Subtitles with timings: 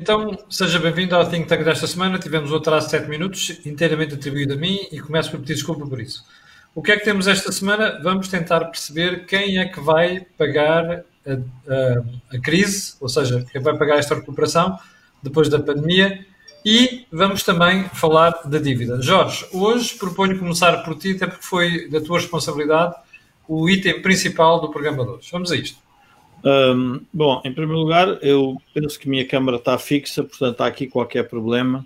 [0.00, 2.20] Então, seja bem-vindo ao Think Tank desta semana.
[2.20, 5.84] Tivemos um atraso de 7 minutos, inteiramente atribuído a mim, e começo por pedir desculpa
[5.84, 6.24] por isso.
[6.72, 7.98] O que é que temos esta semana?
[8.00, 13.60] Vamos tentar perceber quem é que vai pagar a, a, a crise, ou seja, quem
[13.60, 14.78] vai pagar esta recuperação
[15.20, 16.24] depois da pandemia,
[16.64, 19.02] e vamos também falar da dívida.
[19.02, 22.94] Jorge, hoje proponho começar por ti, até porque foi da tua responsabilidade
[23.48, 25.28] o item principal do programa de hoje.
[25.32, 25.87] Vamos a isto.
[26.44, 30.66] Um, bom, em primeiro lugar, eu penso que a minha câmara está fixa, portanto, há
[30.66, 31.84] aqui qualquer problema.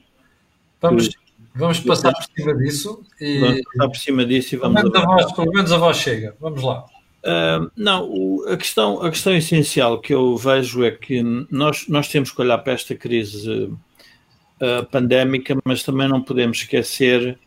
[0.80, 1.16] Vamos, que...
[1.54, 3.02] vamos passar por cima disso.
[3.20, 3.40] E...
[3.40, 4.82] Vamos passar por cima disso e vamos.
[4.82, 6.36] Pelo menos, a voz, pelo menos a voz chega.
[6.40, 6.84] Vamos lá.
[7.24, 12.08] Uh, não, o, a, questão, a questão essencial que eu vejo é que nós, nós
[12.08, 17.38] temos que olhar para esta crise uh, pandémica, mas também não podemos esquecer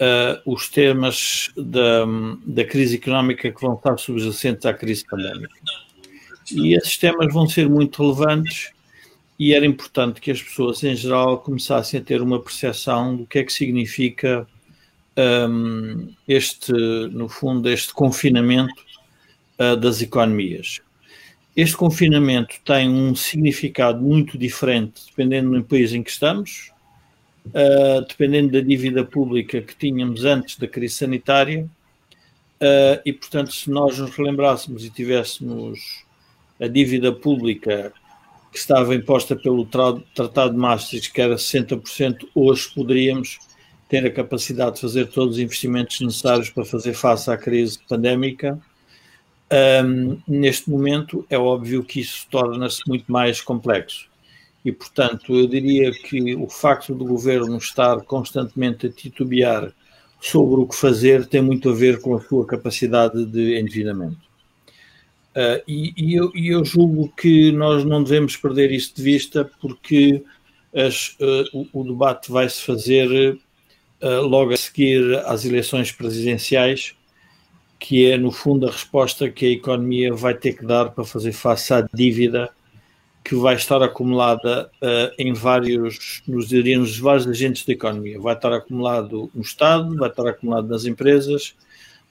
[0.00, 2.04] uh, os temas da,
[2.46, 5.54] da crise económica que vão estar subjacentes à crise pandémica.
[6.52, 8.70] E esses temas vão ser muito relevantes
[9.38, 13.38] e era importante que as pessoas em geral começassem a ter uma percepção do que
[13.38, 14.46] é que significa
[15.48, 18.82] um, este, no fundo, este confinamento
[19.58, 20.80] uh, das economias.
[21.56, 26.70] Este confinamento tem um significado muito diferente dependendo do país em que estamos,
[27.46, 31.64] uh, dependendo da dívida pública que tínhamos antes da crise sanitária,
[32.60, 36.04] uh, e portanto, se nós nos relembrássemos e tivéssemos
[36.60, 37.92] a dívida pública
[38.52, 43.38] que estava imposta pelo Tratado de Maastricht, que era 60%, hoje poderíamos
[43.88, 48.58] ter a capacidade de fazer todos os investimentos necessários para fazer face à crise pandémica.
[49.84, 54.08] Um, neste momento, é óbvio que isso torna-se muito mais complexo.
[54.64, 59.72] E, portanto, eu diria que o facto do governo estar constantemente a titubear
[60.20, 64.29] sobre o que fazer tem muito a ver com a sua capacidade de endividamento.
[65.30, 69.48] Uh, e, e, eu, e, eu, julgo que nós não devemos perder isso de vista,
[69.60, 70.24] porque
[70.74, 73.38] as, uh, o, o, debate vai se fazer
[74.02, 76.96] uh, logo a seguir às eleições presidenciais,
[77.78, 81.32] que é, no fundo, a resposta que a economia vai ter que dar para fazer
[81.32, 82.50] face à dívida
[83.22, 84.70] que vai estar acumulada
[85.18, 88.18] em vários, nos diríamos, vários agentes da economia.
[88.18, 91.54] Vai estar acumulado no Estado, vai estar acumulado nas empresas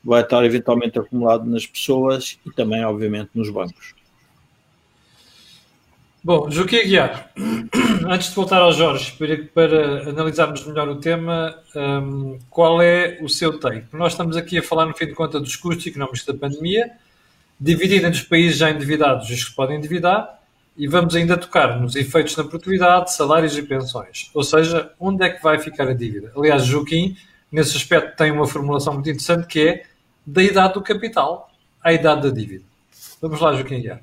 [0.03, 3.95] vai estar eventualmente acumulado nas pessoas e também, obviamente, nos bancos.
[6.21, 7.31] Bom, Joaquim Aguiar,
[8.09, 13.29] antes de voltar ao Jorge, para, para analisarmos melhor o tema, um, qual é o
[13.29, 13.85] seu take?
[13.93, 16.91] Nós estamos aqui a falar, no fim de conta, dos custos económicos da pandemia,
[17.57, 20.39] dividido entre os países já endividados e os que podem endividar,
[20.75, 24.29] e vamos ainda tocar nos efeitos na produtividade, salários e pensões.
[24.33, 26.31] Ou seja, onde é que vai ficar a dívida?
[26.35, 27.15] Aliás, Joaquim,
[27.51, 29.83] nesse aspecto, tem uma formulação muito interessante que é
[30.25, 31.51] da idade do capital
[31.83, 32.63] à idade da dívida.
[33.21, 34.01] Vamos lá, Joaquim Guiar.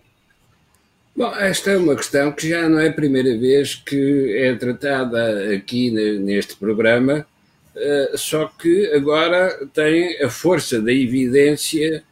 [1.14, 5.54] Bom, esta é uma questão que já não é a primeira vez que é tratada
[5.54, 7.26] aqui neste programa,
[7.74, 12.04] eh, só que agora tem a força da evidência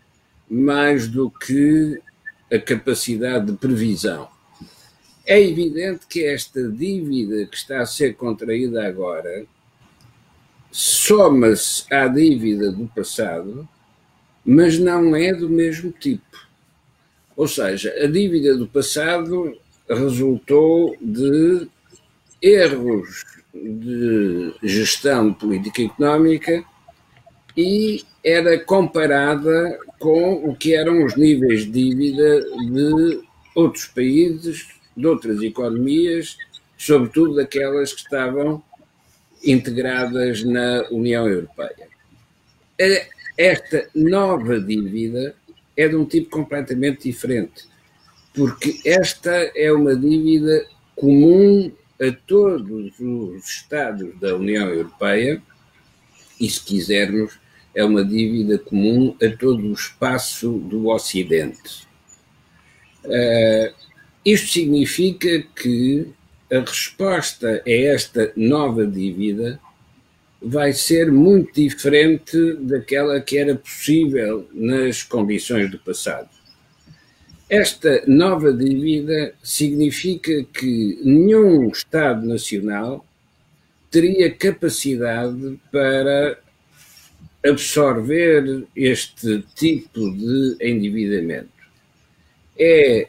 [0.48, 2.00] mais do que
[2.50, 4.28] a capacidade de previsão.
[5.26, 9.44] É evidente que esta dívida que está a ser contraída agora
[10.76, 13.68] soma-se à dívida do passado
[14.44, 16.22] mas não é do mesmo tipo.
[17.36, 19.56] Ou seja, a dívida do passado
[19.88, 21.68] resultou de
[22.42, 23.24] erros
[23.54, 26.64] de gestão política e económica
[27.56, 33.20] e era comparada com o que eram os níveis de dívida de
[33.54, 36.36] outros países, de outras economias,
[36.76, 38.62] sobretudo daquelas que estavam
[39.44, 41.94] integradas na União Europeia
[43.36, 45.34] esta nova dívida
[45.76, 47.64] é de um tipo completamente diferente,
[48.32, 55.42] porque esta é uma dívida comum a todos os Estados da União Europeia
[56.40, 57.38] e, se quisermos,
[57.74, 61.88] é uma dívida comum a todo o espaço do Ocidente.
[63.04, 63.74] Uh,
[64.24, 66.06] isto significa que
[66.52, 69.60] a resposta a esta nova dívida
[70.40, 76.28] vai ser muito diferente daquela que era possível nas condições do passado.
[77.48, 83.04] Esta nova dívida significa que nenhum Estado Nacional
[83.90, 86.38] teria capacidade para
[87.46, 91.53] absorver este tipo de endividamento.
[92.56, 93.08] É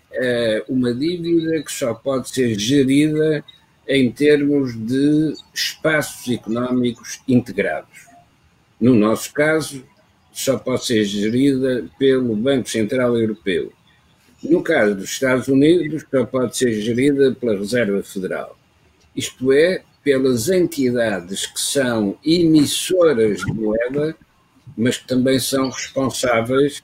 [0.68, 3.44] uh, uma dívida que só pode ser gerida
[3.88, 8.08] em termos de espaços económicos integrados.
[8.80, 9.84] No nosso caso,
[10.32, 13.72] só pode ser gerida pelo Banco Central Europeu.
[14.44, 18.58] No caso dos Estados Unidos, só pode ser gerida pela Reserva Federal,
[19.16, 24.16] isto é, pelas entidades que são emissoras de moeda,
[24.78, 26.84] mas que também são responsáveis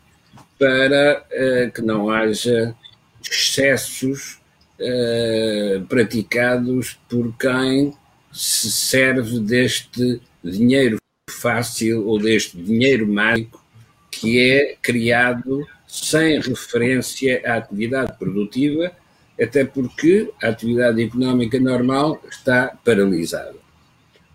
[0.61, 2.75] para uh, que não haja
[3.19, 4.39] excessos
[4.79, 7.95] uh, praticados por quem
[8.31, 10.97] se serve deste dinheiro
[11.27, 13.59] fácil ou deste dinheiro mágico
[14.11, 18.91] que é criado sem referência à atividade produtiva,
[19.41, 23.55] até porque a atividade económica normal está paralisada.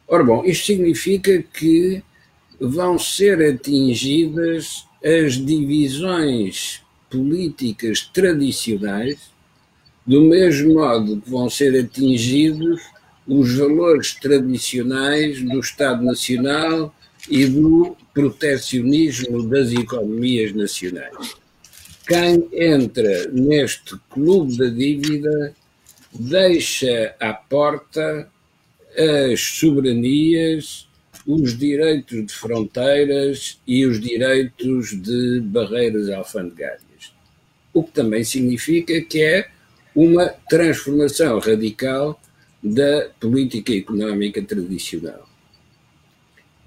[0.09, 2.03] Ora bom, isto significa que
[2.59, 9.19] vão ser atingidas as divisões políticas tradicionais,
[10.05, 12.83] do mesmo modo que vão ser atingidos
[13.25, 16.93] os valores tradicionais do Estado Nacional
[17.31, 21.37] e do protecionismo das economias nacionais.
[22.07, 25.55] Quem entra neste clube da dívida
[26.13, 28.29] deixa à porta
[29.31, 30.89] as soberanias,
[31.27, 37.13] os direitos de fronteiras e os direitos de barreiras alfandegárias.
[37.75, 39.49] O que também significa que é
[39.95, 42.21] uma transformação radical
[42.63, 45.29] da política económica tradicional.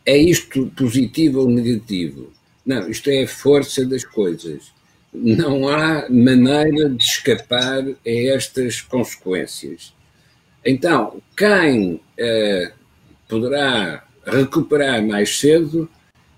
[0.06, 2.34] É isto positivo ou negativo?
[2.66, 4.72] Não, isto é a força das coisas.
[5.14, 9.94] Não há maneira de escapar a estas consequências.
[10.66, 12.72] Então, quem eh,
[13.28, 15.90] poderá recuperar mais cedo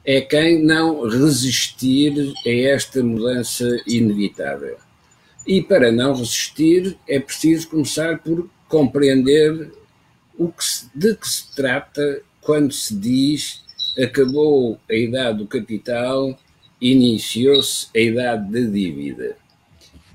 [0.04, 4.78] é quem não resistir a esta mudança inevitável.
[5.46, 9.72] E para não resistir é preciso começar por compreender
[10.38, 13.62] o que se, de que se trata quando se diz
[14.02, 16.40] acabou a idade do capital,
[16.80, 19.38] iniciou-se a idade da dívida.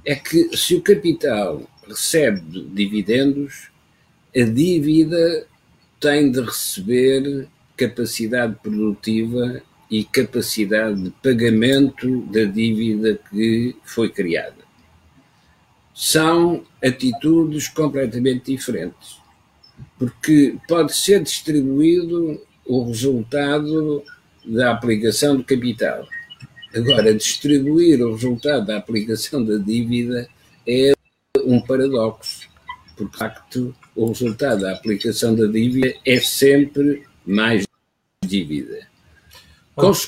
[0.04, 3.68] É que se o capital recebe dividendos,
[4.34, 5.46] a dívida
[6.00, 14.66] tem de receber capacidade produtiva e capacidade de pagamento da dívida que foi criada
[15.96, 19.16] são atitudes completamente diferentes.
[19.98, 24.02] Porque pode ser distribuído o resultado
[24.44, 26.06] da aplicação do capital.
[26.74, 30.28] Agora, distribuir o resultado da aplicação da dívida
[30.66, 30.92] é
[31.46, 32.46] um paradoxo,
[32.88, 37.65] porque, de facto, o resultado da aplicação da dívida é sempre mais
[38.26, 38.86] dívida.
[39.74, 40.06] Posso,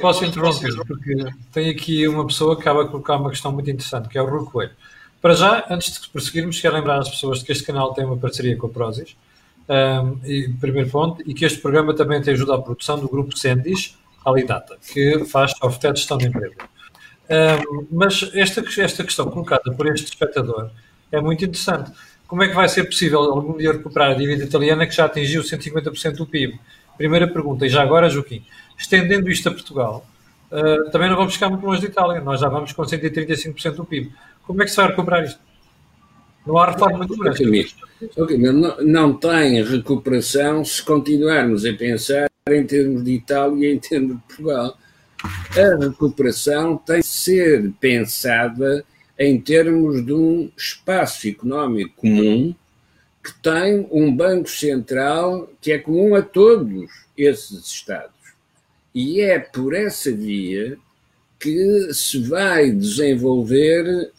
[0.00, 1.16] posso interromper, porque
[1.52, 4.26] tem aqui uma pessoa que acaba de colocar uma questão muito interessante, que é o
[4.26, 4.72] Rui Coelho.
[5.20, 8.16] Para já, antes de prosseguirmos, quero lembrar as pessoas de que este canal tem uma
[8.16, 9.16] parceria com a Prozis,
[9.68, 13.36] um, e, primeiro ponto, e que este programa também tem ajuda à produção do grupo
[13.36, 16.54] Sendis, Alidata, que faz software de gestão de emprego.
[17.28, 20.70] Um, mas esta, esta questão colocada por este espectador
[21.10, 21.90] é muito interessante.
[22.26, 25.42] Como é que vai ser possível algum dia recuperar a dívida italiana que já atingiu
[25.42, 26.58] 150% do PIB?
[26.98, 28.44] Primeira pergunta, e já agora, Joaquim,
[28.76, 30.06] estendendo isto a Portugal,
[30.50, 33.84] uh, também não vamos ficar muito longe de Itália, nós já vamos com 135% do
[33.84, 34.12] PIB.
[34.42, 35.38] Como é que se vai recuperar isto?
[36.44, 37.74] Não há reforma muito grande.
[38.38, 44.16] Não, não tem recuperação se continuarmos a pensar em termos de Itália e em termos
[44.16, 44.76] de Portugal.
[45.22, 48.84] A recuperação tem de ser pensada
[49.18, 52.54] em termos de um espaço económico comum
[53.28, 58.16] que tem um Banco Central que é comum a todos esses Estados.
[58.94, 60.78] E é por essa via
[61.38, 64.10] que se vai desenvolver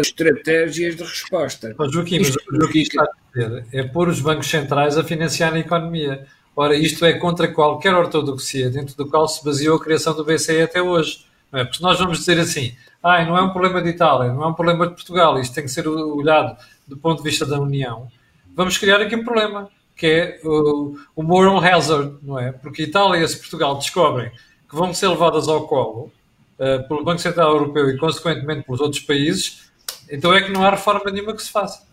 [0.00, 1.74] as estratégias de resposta.
[1.78, 5.54] Mas, Joaquim, mas o que está a dizer é pôr os bancos centrais a financiar
[5.54, 6.26] a economia.
[6.54, 10.60] Ora, isto é contra qualquer ortodoxia dentro do qual se baseou a criação do BCE
[10.60, 11.24] até hoje.
[11.54, 11.64] É?
[11.64, 14.88] Porque nós vamos dizer assim, não é um problema de Itália, não é um problema
[14.88, 16.56] de Portugal, isto tem que ser olhado
[16.86, 18.08] do ponto de vista da União,
[18.54, 22.50] vamos criar aqui um problema, que é o, o moral hazard, não é?
[22.50, 24.30] Porque Itália e Portugal descobrem
[24.68, 26.10] que vão ser levadas ao colo
[26.58, 29.70] uh, pelo Banco Central Europeu e, consequentemente, pelos outros países,
[30.10, 31.86] então é que não há reforma nenhuma que se faça.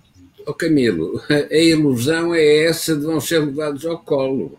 [0.46, 4.58] Oh Camilo, a ilusão é essa de vão ser levados ao colo.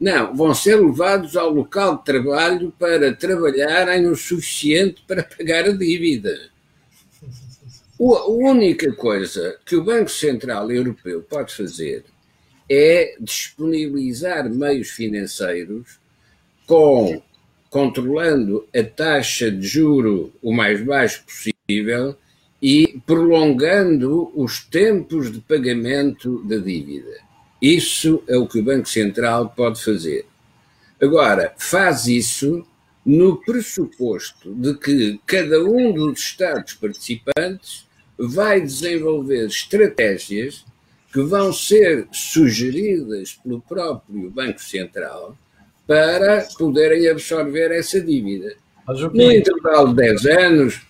[0.00, 5.72] Não, vão ser levados ao local de trabalho para trabalharem o suficiente para pagar a
[5.72, 6.50] dívida.
[8.00, 12.04] A única coisa que o Banco Central Europeu pode fazer
[12.66, 16.00] é disponibilizar meios financeiros
[16.66, 17.20] com
[17.68, 22.16] controlando a taxa de juro o mais baixo possível
[22.62, 27.29] e prolongando os tempos de pagamento da dívida.
[27.60, 30.26] Isso é o que o Banco Central pode fazer.
[31.00, 32.66] Agora, faz isso
[33.04, 37.86] no pressuposto de que cada um dos Estados participantes
[38.18, 40.64] vai desenvolver estratégias
[41.12, 45.36] que vão ser sugeridas pelo próprio Banco Central
[45.86, 48.54] para poderem absorver essa dívida.
[48.86, 50.80] No intervalo de 10 anos.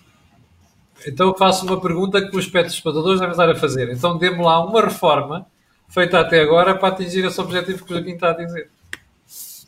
[1.07, 3.89] Então eu faço uma pergunta que os espectadores devem estar a fazer.
[3.91, 5.47] Então dê-me lá uma reforma
[5.93, 8.69] feita até agora para atingir esse objetivo que o Joaquim está a dizer.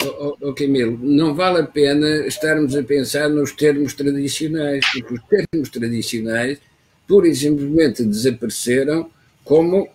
[0.06, 5.22] Oh, oh, Camilo, não vale a pena estarmos a pensar nos termos tradicionais, porque os
[5.24, 6.60] termos tradicionais
[7.08, 9.10] pura e simplesmente desapareceram,
[9.44, 9.88] como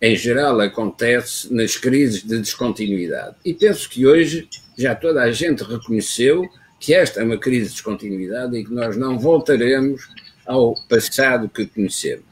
[0.00, 3.36] em geral acontece nas crises de descontinuidade.
[3.44, 7.72] E penso que hoje já toda a gente reconheceu que esta é uma crise de
[7.72, 10.08] descontinuidade e que nós não voltaremos
[10.44, 12.24] ao passado que conhecemos.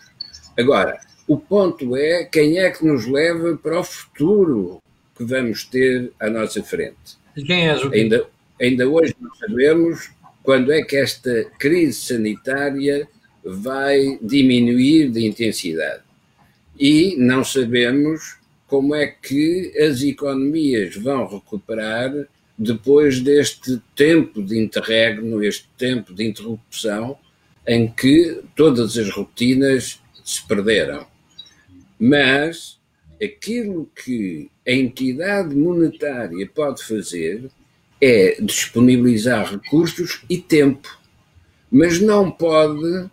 [0.56, 4.82] Agora, o ponto é quem é que nos leva para o futuro
[5.16, 7.16] que vamos ter à nossa frente.
[7.36, 7.98] E quem é, Joaquim?
[7.98, 8.26] Ainda,
[8.60, 10.10] ainda hoje não sabemos
[10.42, 13.08] quando é que esta crise sanitária
[13.44, 16.02] vai diminuir de intensidade.
[16.78, 22.12] E não sabemos como é que as economias vão recuperar
[22.58, 27.16] depois deste tempo de interregno, este tempo de interrupção,
[27.66, 31.06] em que todas as rotinas se perderam.
[32.06, 32.78] Mas
[33.23, 37.50] aquilo que a entidade monetária pode fazer
[37.99, 40.99] é disponibilizar recursos e tempo,
[41.73, 43.08] mas não pode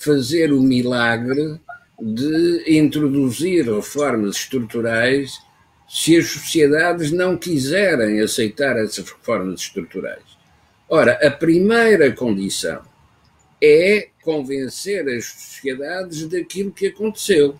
[0.00, 1.60] fazer o milagre
[2.00, 5.38] de introduzir reformas estruturais
[5.88, 10.36] se as sociedades não quiserem aceitar essas reformas estruturais.
[10.88, 12.82] Ora, a primeira condição
[13.62, 17.56] é convencer as sociedades daquilo que aconteceu.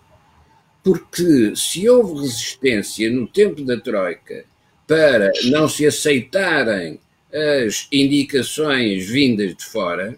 [0.82, 4.44] Porque se houve resistência no tempo da Troika
[4.86, 6.98] para não se aceitarem
[7.32, 10.16] as indicações vindas de fora,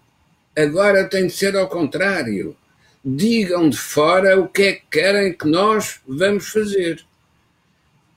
[0.56, 2.56] agora tem de ser ao contrário.
[3.04, 7.04] Digam de fora o que é que querem que nós vamos fazer.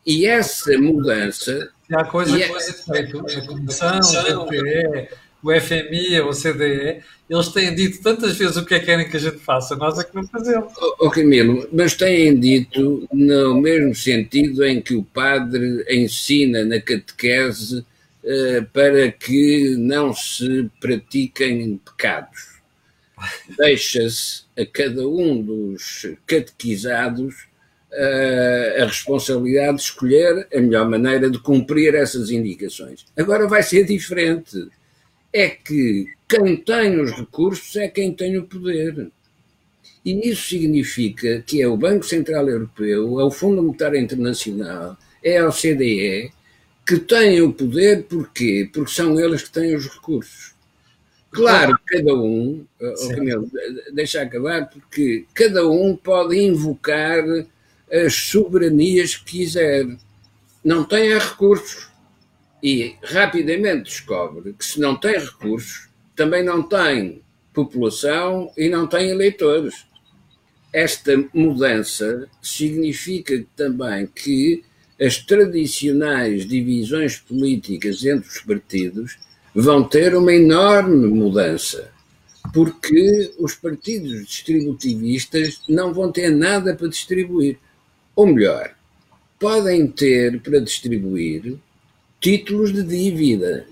[0.05, 1.69] E essa mudança.
[1.89, 3.17] E há coisa que pode ser feita.
[3.17, 3.99] A Comissão,
[4.41, 5.09] o BPE,
[5.47, 9.15] o FMI, a OCDE, eles têm dito tantas vezes o que é que querem que
[9.15, 10.73] a gente faça, nós é que não fazemos.
[10.99, 17.79] Oh, Camilo, mas têm dito no mesmo sentido em que o padre ensina na catequese
[17.79, 22.57] uh, para que não se pratiquem pecados.
[23.57, 27.47] Deixa-se a cada um dos catequizados
[28.79, 33.05] a responsabilidade de escolher a melhor maneira de cumprir essas indicações.
[33.17, 34.67] Agora vai ser diferente.
[35.33, 39.09] É que quem tem os recursos é quem tem o poder.
[40.03, 45.37] E isso significa que é o Banco Central Europeu, é o Fundo Monetário Internacional, é
[45.37, 46.31] a OCDE,
[46.85, 48.69] que têm o poder, porquê?
[48.71, 50.55] Porque são eles que têm os recursos.
[51.29, 53.51] Claro, cada um, oh, Camilo,
[53.93, 57.23] deixa acabar, porque cada um pode invocar
[57.91, 59.85] as soberanias que quiser.
[60.63, 61.89] Não tem recursos.
[62.61, 67.21] E rapidamente descobre que se não tem recursos, também não tem
[67.53, 69.85] população e não tem eleitores.
[70.73, 74.63] Esta mudança significa também que
[74.99, 79.17] as tradicionais divisões políticas entre os partidos
[79.53, 81.91] vão ter uma enorme mudança,
[82.53, 87.57] porque os partidos distributivistas não vão ter nada para distribuir.
[88.15, 88.75] Ou melhor,
[89.39, 91.57] podem ter para distribuir
[92.19, 93.67] títulos de dívida,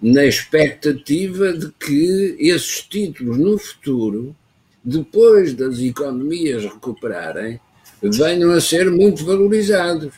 [0.00, 4.36] na expectativa de que esses títulos no futuro,
[4.82, 7.58] depois das economias recuperarem,
[8.02, 10.12] venham a ser muito valorizados.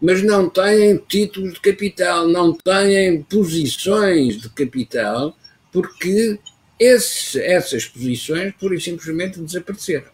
[0.00, 5.36] Mas não têm títulos de capital, não têm posições de capital,
[5.70, 6.40] porque
[6.78, 10.10] esses, essas posições pura e simplesmente desapareceram.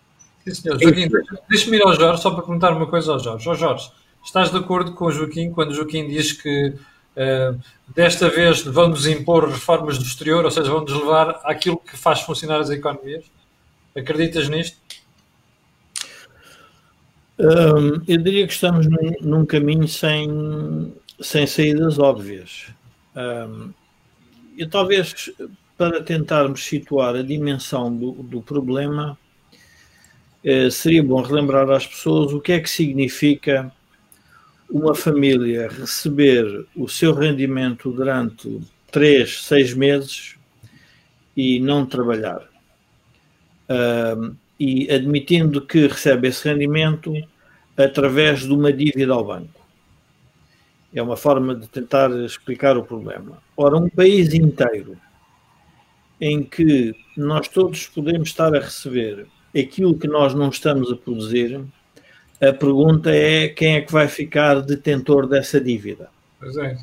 [0.46, 0.82] Sim, senhor.
[0.82, 1.08] Joaquim,
[1.48, 3.48] deixa-me ir ao Jorge só para perguntar uma coisa ao Jorge.
[3.48, 3.90] Ó Jorge,
[4.28, 7.58] estás de acordo com o Joaquim quando o Joaquim diz que uh,
[7.94, 12.60] desta vez vão-nos impor reformas do exterior, ou seja, vão-nos levar àquilo que faz funcionar
[12.60, 13.24] as economias?
[13.96, 14.76] Acreditas nisto?
[17.38, 22.66] Um, eu diria que estamos num, num, caminho sem, sem saídas óbvias.
[23.16, 23.72] Um,
[24.70, 25.30] talvez
[25.76, 29.16] para tentarmos situar a dimensão do, do problema,
[30.44, 33.72] eh, seria bom relembrar às pessoas o que é que significa
[34.70, 38.60] uma família receber o seu rendimento durante
[38.90, 40.36] três, seis meses
[41.36, 42.42] e não trabalhar.
[43.68, 47.12] Uh, e admitindo que recebe esse rendimento
[47.76, 49.60] através de uma dívida ao banco.
[50.92, 53.40] É uma forma de tentar explicar o problema.
[53.56, 54.96] Ora, um país inteiro
[56.20, 61.60] em que nós todos podemos estar a receber aquilo que nós não estamos a produzir,
[62.40, 66.08] a pergunta é quem é que vai ficar detentor dessa dívida.
[66.60, 66.76] É.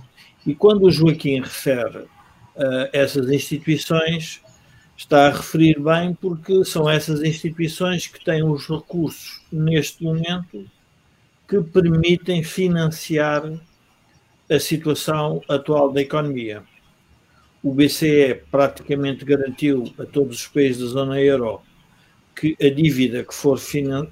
[0.45, 2.05] E quando o Joaquim refere
[2.57, 4.41] a essas instituições,
[4.97, 10.65] está a referir bem porque são essas instituições que têm os recursos neste momento
[11.47, 13.43] que permitem financiar
[14.49, 16.63] a situação atual da economia.
[17.63, 21.61] O BCE praticamente garantiu a todos os países da zona euro
[22.35, 23.57] que a dívida que for,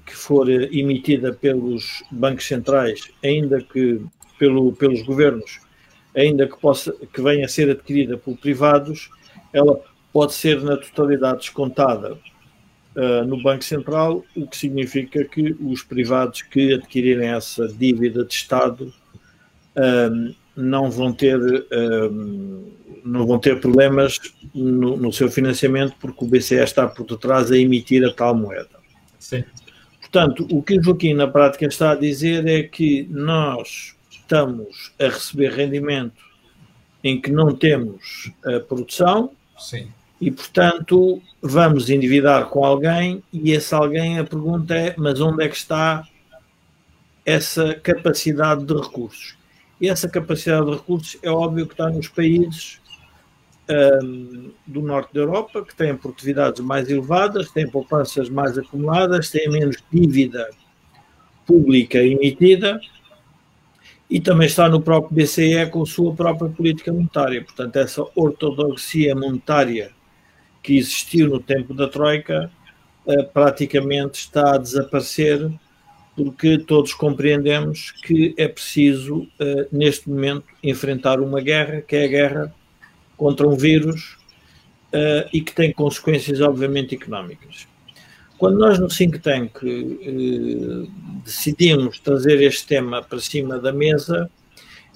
[0.06, 4.00] que for emitida pelos bancos centrais, ainda que
[4.38, 5.60] pelo, pelos governos,
[6.16, 9.10] ainda que, possa, que venha a ser adquirida por privados,
[9.52, 9.80] ela
[10.12, 12.14] pode ser na totalidade descontada
[12.96, 18.32] uh, no Banco Central, o que significa que os privados que adquirirem essa dívida de
[18.32, 18.92] Estado
[19.76, 21.38] um, não vão ter
[21.72, 22.72] um,
[23.04, 24.18] não vão ter problemas
[24.54, 28.78] no, no, seu financiamento porque o BCE está por detrás a emitir a tal moeda.
[29.18, 29.44] Sim.
[30.00, 35.04] Portanto, o que o Joaquim na prática está a dizer é que nós estamos a
[35.04, 36.22] receber rendimento
[37.02, 39.88] em que não temos a produção, Sim
[40.24, 45.48] e, portanto, vamos endividar com alguém e esse alguém, a pergunta é, mas onde é
[45.48, 46.08] que está
[47.26, 49.36] essa capacidade de recursos?
[49.82, 52.80] Essa capacidade de recursos é óbvio que está nos países
[53.68, 59.50] um, do norte da Europa, que têm produtividades mais elevadas, têm poupanças mais acumuladas, têm
[59.50, 60.48] menos dívida
[61.46, 62.80] pública emitida
[64.08, 67.42] e também está no próprio BCE com a sua própria política monetária.
[67.42, 69.90] Portanto, essa ortodoxia monetária
[70.62, 72.50] que existiu no tempo da Troika
[73.06, 75.50] uh, praticamente está a desaparecer
[76.16, 82.08] porque todos compreendemos que é preciso, uh, neste momento, enfrentar uma guerra, que é a
[82.08, 82.54] guerra
[83.16, 84.16] contra um vírus
[84.92, 87.66] uh, e que tem consequências, obviamente, económicas.
[88.38, 89.52] Quando nós no Think Tank
[91.24, 94.28] decidimos trazer este tema para cima da mesa,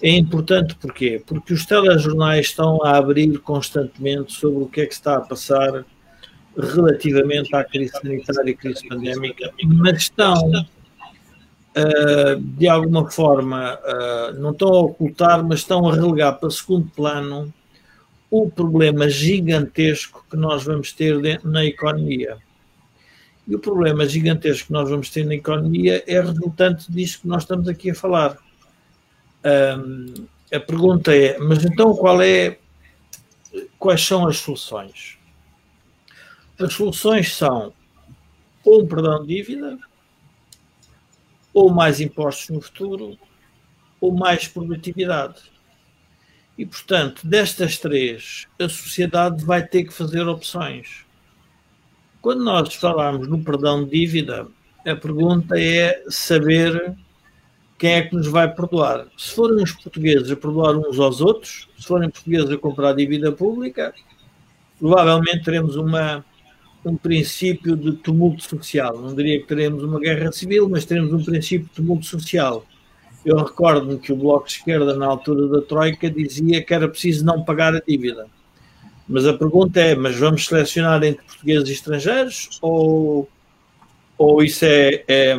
[0.03, 1.23] é importante porquê?
[1.25, 5.85] Porque os telejornais estão a abrir constantemente sobre o que é que está a passar
[6.57, 10.51] relativamente à crise sanitária e crise pandémica, mas estão,
[11.79, 16.91] uh, de alguma forma, uh, não estão a ocultar, mas estão a relegar para segundo
[16.91, 17.53] plano
[18.31, 22.37] o problema gigantesco que nós vamos ter na economia.
[23.47, 27.45] E o problema gigantesco que nós vamos ter na economia é resultante disso que nós
[27.45, 28.37] estamos aqui a falar
[29.79, 32.59] um, a pergunta é, mas então qual é,
[33.79, 35.17] quais são as soluções?
[36.59, 37.73] As soluções são
[38.65, 39.79] ou um perdão de dívida,
[41.59, 43.19] ou mais impostos no futuro,
[44.01, 45.43] ou mais produtividade.
[46.57, 51.05] E, portanto, destas três, a sociedade vai ter que fazer opções.
[52.23, 54.47] Quando nós falamos no perdão de dívida,
[54.87, 56.97] a pergunta é saber
[57.77, 59.09] quem é que nos vai perdoar?
[59.17, 63.33] Se forem os portugueses a perdoar uns aos outros, se forem portugueses a comprar dívida
[63.33, 63.93] pública,
[64.79, 66.25] provavelmente teremos uma,
[66.85, 68.99] um princípio de tumulto social.
[68.99, 72.65] Não diria que teremos uma guerra civil, mas teremos um princípio de tumulto social.
[73.25, 77.25] Eu recordo-me que o Bloco de Esquerda, na altura da Troika, dizia que era preciso
[77.25, 78.27] não pagar a dívida.
[79.09, 83.29] Mas a pergunta é: mas vamos selecionar entre portugueses e estrangeiros ou
[84.19, 85.39] ou isso é, é,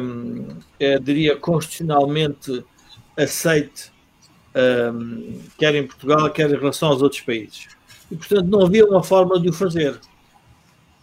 [0.80, 2.63] é diria, constitucionalmente
[3.17, 3.91] aceite,
[4.56, 7.67] um, quer em Portugal, quer em relação aos outros países.
[8.10, 9.99] E, portanto, não havia uma forma de o fazer.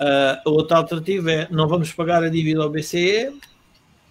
[0.00, 3.32] Uh, a outra alternativa é não vamos pagar a dívida ao BCE,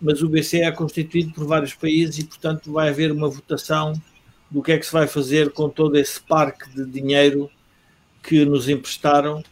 [0.01, 3.93] mas o BCE é constituído por vários países e, portanto, vai haver uma votação
[4.49, 7.49] do que é que se vai fazer com todo esse parque de dinheiro
[8.23, 9.43] que nos emprestaram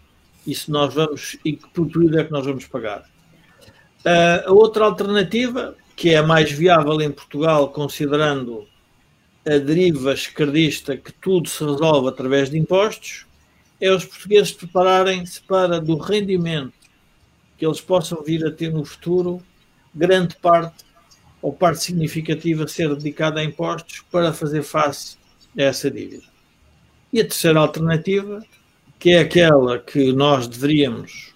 [0.46, 3.02] e se nós vamos e que período é que nós vamos pagar.
[4.06, 8.67] Uh, a outra alternativa, que é a mais viável em Portugal, considerando
[9.46, 13.26] a deriva esquerdista que tudo se resolve através de impostos,
[13.84, 16.72] é os portugueses prepararem-se para, do rendimento
[17.58, 19.43] que eles possam vir a ter no futuro,
[19.93, 20.86] grande parte
[21.41, 25.17] ou parte significativa ser dedicada a impostos para fazer face
[25.58, 26.24] a essa dívida.
[27.12, 28.41] E a terceira alternativa,
[28.98, 31.34] que é aquela que nós deveríamos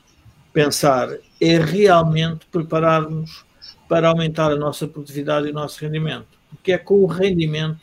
[0.54, 1.10] pensar
[1.42, 3.46] é realmente prepararmos
[3.90, 6.28] para aumentar a nossa produtividade e o nosso rendimento.
[6.50, 7.82] Porque é com o rendimento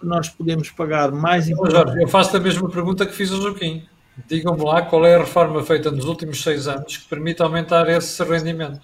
[0.00, 1.74] que nós podemos pagar mais impostos.
[1.74, 3.86] Jorge, eu faço a mesma pergunta que fiz ao Joaquim.
[4.26, 8.22] Digam-me lá qual é a reforma feita nos últimos seis anos que permite aumentar esse
[8.24, 8.80] rendimento.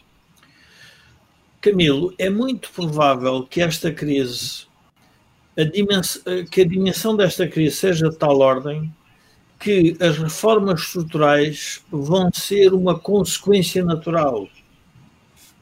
[1.60, 4.66] Camilo, é muito provável que esta crise
[5.56, 5.64] a
[6.50, 8.92] que a dimensão desta crise seja de tal ordem
[9.58, 14.48] que as reformas estruturais vão ser uma consequência natural.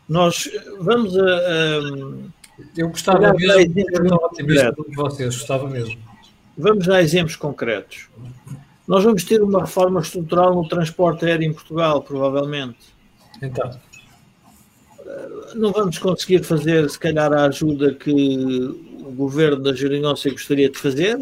[0.08, 1.22] Nós vamos a.
[1.22, 2.34] a
[2.76, 5.98] eu gostava mesmo de de vocês, gostava mesmo.
[6.56, 8.08] Vamos a exemplos concretos.
[8.87, 12.94] Nós vamos ter uma reforma estrutural no transporte aéreo em Portugal, provavelmente.
[13.42, 13.70] Então.
[15.55, 20.79] Não vamos conseguir fazer, se calhar, a ajuda que o governo da Geringonça gostaria de
[20.79, 21.18] fazer,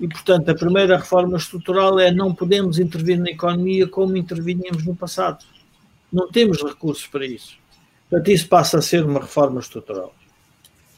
[0.00, 4.94] e, portanto, a primeira reforma estrutural é não podemos intervir na economia como intervinhamos no
[4.94, 5.44] passado.
[6.12, 7.56] Não temos recursos para isso.
[8.08, 10.14] Portanto, isso passa a ser uma reforma estrutural.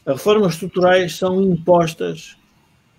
[0.05, 2.37] As reformas estruturais são impostas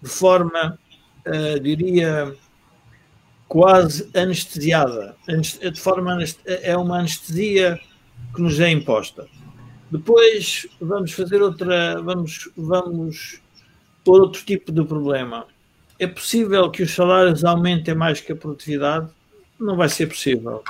[0.02, 0.78] de forma,
[1.26, 2.34] uh, diria,
[3.52, 5.14] quase anestesiada.
[5.28, 7.78] De forma é uma anestesia
[8.34, 9.26] que nos é imposta.
[9.90, 13.42] Depois vamos fazer outra, vamos, vamos
[14.02, 15.46] por outro tipo de problema
[16.02, 19.08] é possível que os salários aumentem mais que a produtividade?
[19.56, 20.64] Não vai ser possível.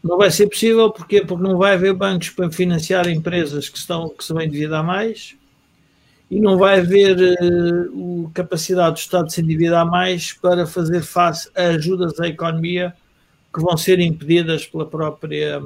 [0.00, 4.08] Não vai ser possível porque, porque não vai haver bancos para financiar empresas que, estão,
[4.10, 5.34] que se vão endividar mais
[6.34, 11.48] e não vai haver uh, capacidade do Estado de se endividar mais para fazer face
[11.54, 12.92] a ajudas à economia
[13.54, 15.62] que vão ser impedidas pela própria,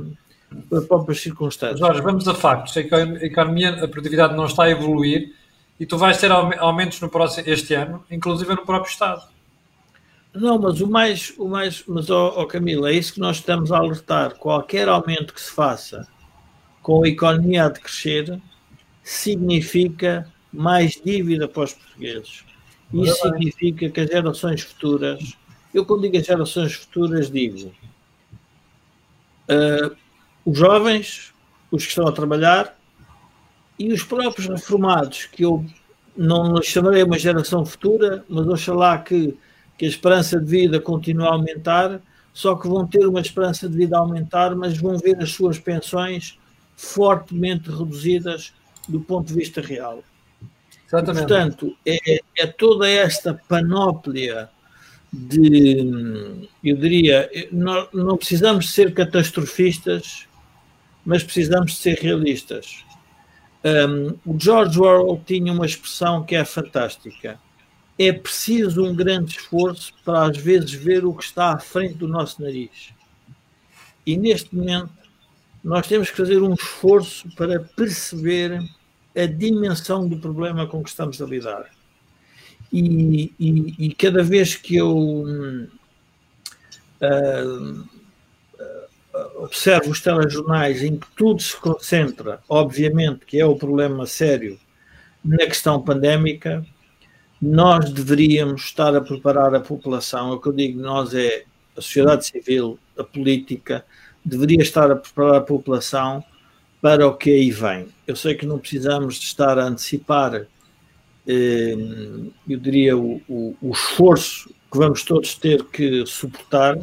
[0.68, 1.80] pelas próprias circunstâncias.
[1.80, 2.76] Jorge, vamos a factos.
[2.76, 2.80] A
[3.24, 5.32] economia, a produtividade não está a evoluir
[5.80, 9.22] e tu vais ter aumentos no próximo, este ano, inclusive no próprio Estado.
[10.34, 13.36] Não, mas o mais, o mais, mas ó oh, oh Camilo, é isso que nós
[13.36, 14.34] estamos a alertar.
[14.34, 16.06] Qualquer aumento que se faça
[16.82, 18.38] com a economia a crescer
[19.02, 22.44] significa mais dívida para os portugueses.
[22.92, 25.36] Isso significa que as gerações futuras,
[25.74, 27.70] eu quando digo as gerações futuras, digo
[29.48, 29.96] uh,
[30.44, 31.34] os jovens,
[31.70, 32.78] os que estão a trabalhar,
[33.78, 35.64] e os próprios reformados, que eu
[36.16, 39.36] não chamarei uma geração futura, mas oxalá que,
[39.76, 42.00] que a esperança de vida continue a aumentar,
[42.32, 45.58] só que vão ter uma esperança de vida a aumentar, mas vão ver as suas
[45.58, 46.38] pensões
[46.76, 48.52] fortemente reduzidas
[48.88, 50.02] do ponto de vista real.
[50.88, 51.26] Exatamente.
[51.26, 54.48] Portanto, é, é toda esta panóplia
[55.12, 60.26] de, eu diria, não, não precisamos ser catastrofistas,
[61.04, 62.84] mas precisamos ser realistas
[63.64, 67.38] um, o George Orwell tinha uma expressão que é fantástica.
[67.98, 72.06] É preciso um grande esforço para às vezes ver o que está à frente do
[72.06, 72.92] nosso nariz.
[74.06, 74.92] E neste momento
[75.62, 78.62] nós temos que fazer um esforço para perceber
[79.16, 81.66] a dimensão do problema com que estamos a lidar.
[82.72, 84.96] E, e, e cada vez que eu
[87.00, 87.88] uh,
[89.36, 94.58] observo os telejornais em que tudo se concentra, obviamente, que é o problema sério
[95.24, 96.64] na questão pandémica,
[97.40, 100.32] nós deveríamos estar a preparar a população.
[100.32, 101.44] O que eu digo nós é
[101.76, 103.84] a sociedade civil, a política,
[104.24, 106.22] deveria estar a preparar a população
[106.80, 107.88] para o que aí vem.
[108.06, 110.46] Eu sei que não precisamos de estar a antecipar,
[111.26, 111.76] eh,
[112.48, 116.78] eu diria, o, o, o esforço que vamos todos ter que suportar,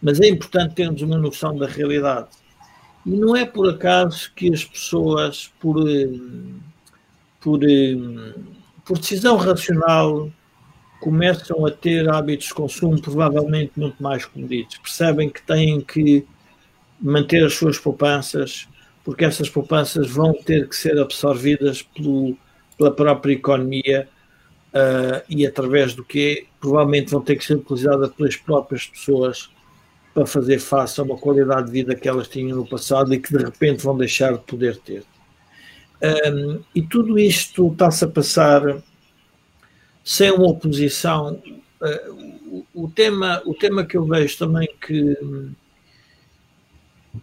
[0.00, 2.28] mas é importante termos uma noção da realidade.
[3.04, 6.08] E não é por acaso que as pessoas, por, eh,
[7.40, 8.34] por, eh,
[8.84, 10.30] por decisão racional,
[11.00, 14.78] começam a ter hábitos de consumo provavelmente muito mais comedidos.
[14.78, 16.26] Percebem que têm que
[17.00, 18.68] manter as suas poupanças,
[19.04, 22.36] porque essas poupanças vão ter que ser absorvidas pelo,
[22.76, 24.08] pela própria economia
[24.74, 29.50] uh, e através do que provavelmente vão ter que ser utilizadas pelas próprias pessoas
[30.12, 33.36] para fazer face a uma qualidade de vida que elas tinham no passado e que
[33.36, 35.04] de repente vão deixar de poder ter.
[36.02, 38.82] Um, e tudo isto está-se a passar
[40.02, 41.40] sem uma oposição.
[41.80, 45.16] Uh, o, o, tema, o tema que eu vejo também que,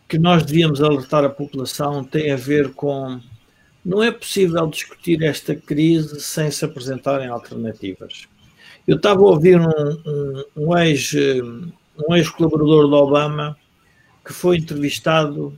[0.07, 3.19] que nós devíamos alertar a população tem a ver com
[3.83, 8.27] não é possível discutir esta crise sem se apresentarem alternativas.
[8.85, 9.69] Eu estava a ouvir um,
[10.05, 13.57] um, um ex um ex-colaborador do Obama
[14.25, 15.57] que foi entrevistado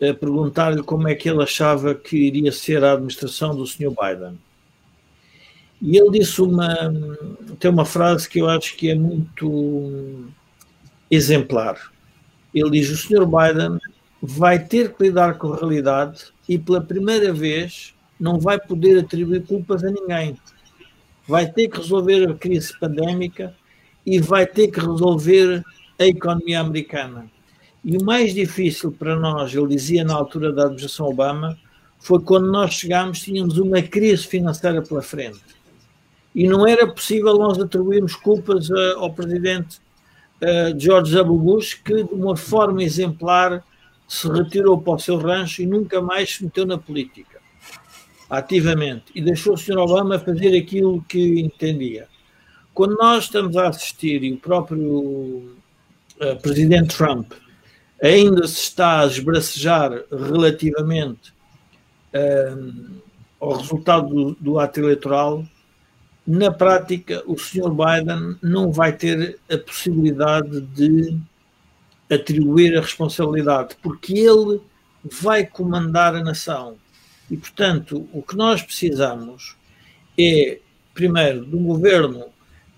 [0.00, 3.90] a perguntar-lhe como é que ele achava que iria ser a administração do Sr.
[3.90, 4.38] Biden.
[5.82, 6.74] E ele disse uma
[7.58, 10.28] tem uma frase que eu acho que é muito
[11.10, 11.90] exemplar.
[12.54, 13.26] Ele diz: o Sr.
[13.26, 13.78] Biden
[14.22, 19.44] vai ter que lidar com a realidade e pela primeira vez não vai poder atribuir
[19.46, 20.36] culpas a ninguém.
[21.26, 23.54] Vai ter que resolver a crise pandémica
[24.04, 25.64] e vai ter que resolver
[25.98, 27.30] a economia americana.
[27.84, 31.56] E o mais difícil para nós, ele dizia na altura da administração Obama,
[31.98, 35.40] foi quando nós chegámos, tínhamos uma crise financeira pela frente.
[36.34, 39.80] E não era possível nós atribuirmos culpas ao presidente
[40.78, 41.38] George W.
[41.38, 43.62] Bush, que de uma forma exemplar
[44.08, 47.40] se retirou para o seu rancho e nunca mais se meteu na política,
[48.28, 49.78] ativamente, e deixou o Sr.
[49.78, 52.08] Obama fazer aquilo que entendia.
[52.74, 57.32] Quando nós estamos a assistir, e o próprio uh, presidente Trump
[58.02, 61.32] ainda se está a esbracejar relativamente
[62.14, 63.00] uh,
[63.38, 65.44] ao resultado do, do, ato eleitoral,
[66.30, 67.70] na prática o Sr.
[67.70, 71.18] Biden não vai ter a possibilidade de
[72.08, 74.60] atribuir a responsabilidade, porque ele
[75.04, 76.76] vai comandar a nação.
[77.28, 79.56] E, portanto, o que nós precisamos
[80.16, 80.60] é,
[80.94, 82.26] primeiro, de um governo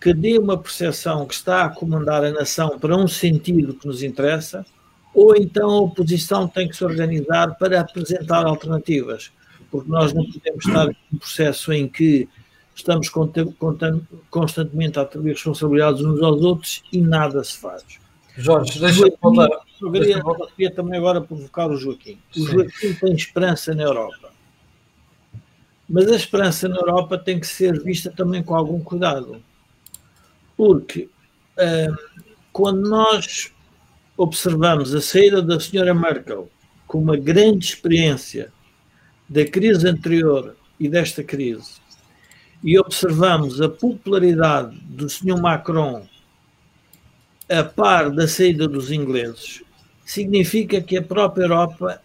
[0.00, 4.02] que dê uma percepção que está a comandar a nação para um sentido que nos
[4.02, 4.64] interessa,
[5.14, 9.30] ou então a oposição tem que se organizar para apresentar alternativas,
[9.70, 12.28] porque nós não podemos estar num processo em que
[12.74, 13.11] estamos
[14.30, 17.85] constantemente a atribuir responsabilidades uns aos outros e nada se faz.
[18.37, 19.48] Jorge, deixa-me voltar.
[19.80, 20.22] Eu queria,
[20.56, 22.18] queria também agora provocar o Joaquim.
[22.37, 24.32] O Joaquim tem esperança na Europa.
[25.88, 29.42] Mas a esperança na Europa tem que ser vista também com algum cuidado.
[30.56, 31.11] Porque
[31.58, 33.52] uh, quando nós
[34.16, 36.48] observamos a saída da senhora Merkel
[36.87, 38.52] com uma grande experiência
[39.28, 41.82] da crise anterior e desta crise,
[42.62, 46.07] e observamos a popularidade do senhor Macron
[47.51, 49.62] a par da saída dos ingleses,
[50.05, 52.01] significa que a própria Europa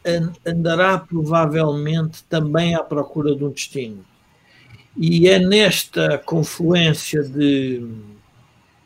[0.46, 4.04] andará provavelmente também à procura de um destino.
[4.96, 7.86] E é nesta confluência de,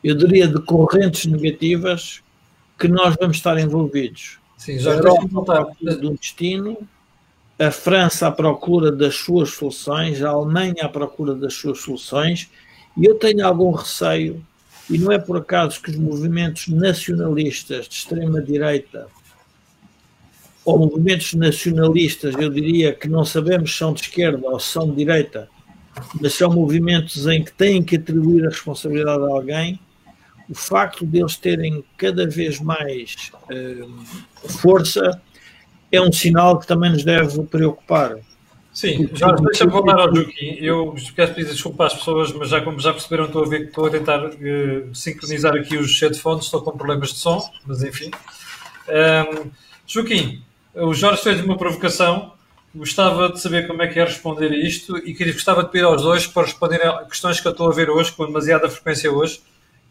[0.04, 2.22] eu diria, de correntes negativas
[2.78, 4.38] que nós vamos estar envolvidos.
[4.58, 6.76] Sim, já a Europa à procura de um destino,
[7.62, 12.50] a França à procura das suas soluções, a Alemanha à procura das suas soluções,
[12.96, 14.44] e eu tenho algum receio
[14.90, 19.06] e não é por acaso que os movimentos nacionalistas de extrema-direita,
[20.64, 24.90] ou movimentos nacionalistas, eu diria que não sabemos se são de esquerda ou se são
[24.90, 25.48] de direita,
[26.20, 29.78] mas são movimentos em que têm que atribuir a responsabilidade a alguém,
[30.48, 33.86] o facto de eles terem cada vez mais eh,
[34.60, 35.22] força
[35.92, 38.16] é um sinal que também nos deve preocupar.
[38.72, 40.56] Sim, já deixa-me voltar ao Joaquim.
[40.58, 43.66] Eu quero pedir desculpa às pessoas, mas já como já perceberam, estou a ver que
[43.66, 48.10] estou a tentar uh, sincronizar aqui os headphones, estou com problemas de som, mas enfim.
[48.88, 49.50] Um,
[49.86, 50.42] Joaquim,
[50.74, 52.32] o Jorge fez uma provocação,
[52.74, 55.84] gostava de saber como é que é responder a isto e queria, gostava de pedir
[55.84, 59.12] aos dois para responderem a questões que eu estou a ver hoje, com demasiada frequência
[59.12, 59.42] hoje,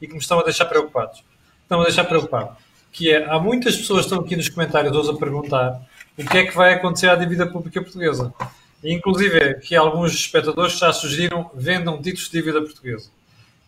[0.02, 1.24] e que me estão a deixar preocupados.
[1.62, 2.58] Estão a deixar preocupado.
[2.92, 5.82] Que é, há muitas pessoas que estão aqui nos comentários hoje a perguntar
[6.18, 8.34] o que é que vai acontecer à dívida pública portuguesa.
[8.84, 13.10] Inclusive, que alguns espectadores já sugeriram vendam títulos de dívida portuguesa.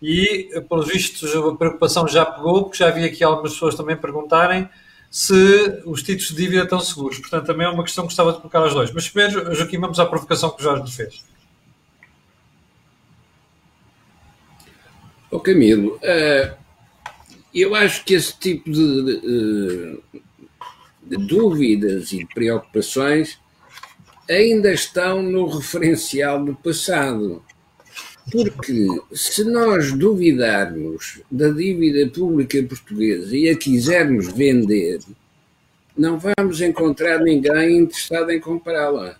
[0.01, 4.67] E, pelos vistos, a preocupação já pegou, porque já vi aqui algumas pessoas também perguntarem
[5.09, 7.19] se os títulos de dívida estão seguros.
[7.19, 8.91] Portanto, também é uma questão que gostava de colocar aos dois.
[8.91, 11.23] Mas primeiro, Joaquim, vamos à provocação que o Jorge nos fez.
[15.29, 16.62] Ô oh, Camilo, uh,
[17.61, 19.99] eu acho que esse tipo de, de,
[21.03, 23.39] de dúvidas e preocupações
[24.29, 27.43] ainda estão no referencial do passado.
[28.31, 34.99] Porque se nós duvidarmos da dívida pública portuguesa e a quisermos vender,
[35.95, 39.17] não vamos encontrar ninguém interessado em comprá-la.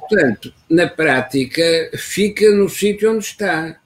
[0.00, 1.62] Portanto, na prática,
[1.96, 3.78] fica no sítio onde está.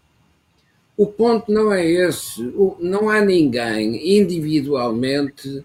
[1.01, 2.43] O ponto não é esse.
[2.79, 5.65] Não há ninguém individualmente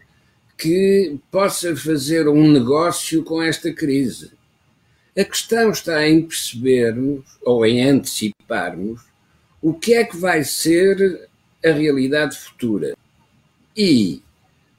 [0.58, 4.32] que possa fazer um negócio com esta crise.
[5.14, 9.02] A questão está em percebermos ou em anteciparmos
[9.62, 11.28] o que é que vai ser
[11.66, 12.96] a realidade futura.
[13.76, 14.24] E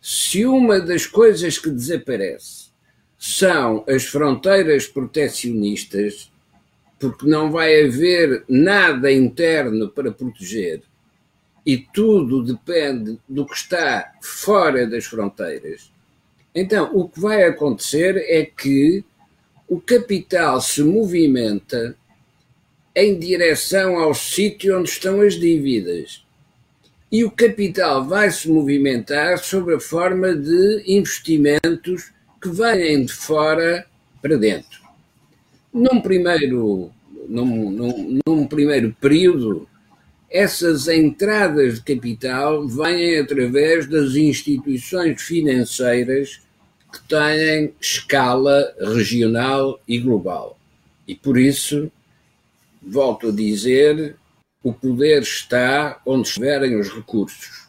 [0.00, 2.70] se uma das coisas que desaparece
[3.18, 6.32] são as fronteiras protecionistas,
[6.98, 10.82] porque não vai haver nada interno para proteger,
[11.64, 15.92] e tudo depende do que está fora das fronteiras,
[16.54, 19.04] então o que vai acontecer é que
[19.68, 21.96] o capital se movimenta
[22.94, 26.24] em direção ao sítio onde estão as dívidas.
[27.12, 33.86] E o capital vai se movimentar sob a forma de investimentos que vêm de fora
[34.22, 34.85] para dentro.
[35.76, 36.90] Num primeiro,
[37.28, 39.68] num, num, num primeiro período,
[40.30, 46.40] essas entradas de capital vêm através das instituições financeiras
[46.90, 50.58] que têm escala regional e global.
[51.06, 51.92] E por isso,
[52.80, 54.16] volto a dizer,
[54.62, 57.66] o poder está onde estiverem os recursos.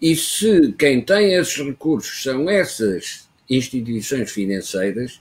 [0.00, 5.20] E se quem tem esses recursos são essas instituições financeiras,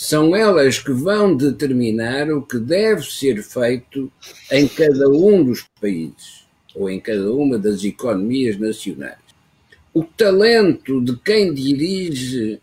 [0.00, 4.12] são elas que vão determinar o que deve ser feito
[4.48, 9.18] em cada um dos países ou em cada uma das economias nacionais.
[9.92, 12.60] O talento de quem dirige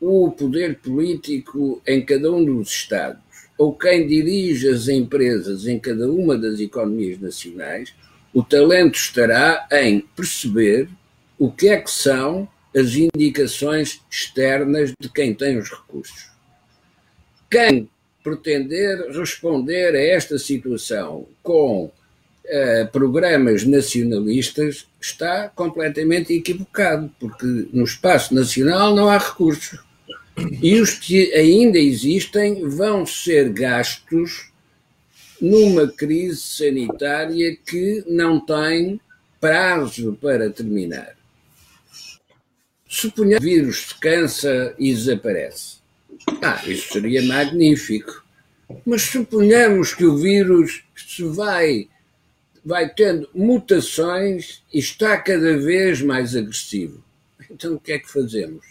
[0.00, 3.22] o poder político em cada um dos Estados
[3.56, 7.94] ou quem dirige as empresas em cada uma das economias nacionais,
[8.34, 10.88] o talento estará em perceber
[11.38, 16.29] o que é que são as indicações externas de quem tem os recursos.
[17.50, 17.90] Quem
[18.22, 28.34] pretender responder a esta situação com uh, programas nacionalistas está completamente equivocado, porque no espaço
[28.34, 29.80] nacional não há recursos.
[30.62, 34.50] E os que ainda existem vão ser gastos
[35.40, 39.00] numa crise sanitária que não tem
[39.40, 41.16] prazo para terminar.
[42.86, 45.79] Suponhamos que o vírus se cansa e desaparece.
[46.42, 48.24] Ah, isso seria magnífico.
[48.84, 51.88] Mas suponhamos que o vírus se vai,
[52.64, 57.02] vai tendo mutações e está cada vez mais agressivo.
[57.50, 58.64] Então o que é que fazemos?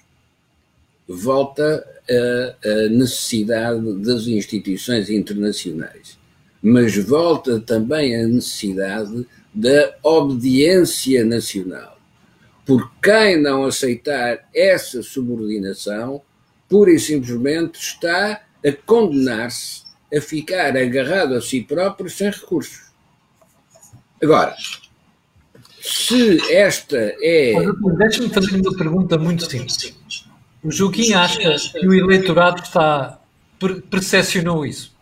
[1.07, 6.17] Volta a, a necessidade das instituições internacionais,
[6.61, 11.99] mas volta também a necessidade da obediência nacional.
[12.65, 16.21] Por quem não aceitar essa subordinação,
[16.69, 19.83] pura e simplesmente está a condenar-se
[20.15, 22.89] a ficar agarrado a si próprio sem recursos.
[24.21, 24.55] Agora,
[25.81, 27.53] se esta é.
[27.97, 29.95] Deixa-me fazer uma pergunta muito simples.
[30.63, 33.19] O Joaquim acha que o eleitorado está
[33.89, 34.95] percepcionou isso?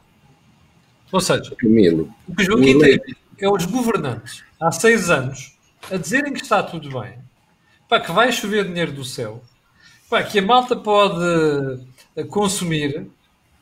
[1.11, 2.99] Ou seja, Camilo, o que o Joaquim tem
[3.39, 5.57] é os governantes há seis anos
[5.91, 7.13] a dizerem que está tudo bem,
[7.87, 9.41] pá, que vai chover dinheiro do céu,
[10.09, 11.81] Pá, que a malta pode
[12.15, 13.07] eh, consumir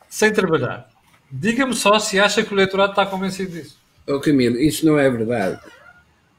[0.07, 0.89] sem trabalhar.
[1.31, 3.79] Diga-me só se acha que o eleitorado está convencido disso.
[4.07, 5.59] Oh, Camilo, isso não é verdade.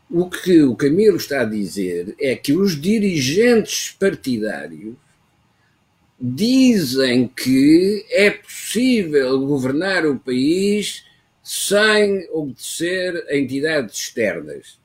[0.09, 4.95] O que o Camilo está a dizer é que os dirigentes partidários
[6.19, 11.05] dizem que é possível governar o país
[11.43, 14.79] sem obedecer a entidades externas.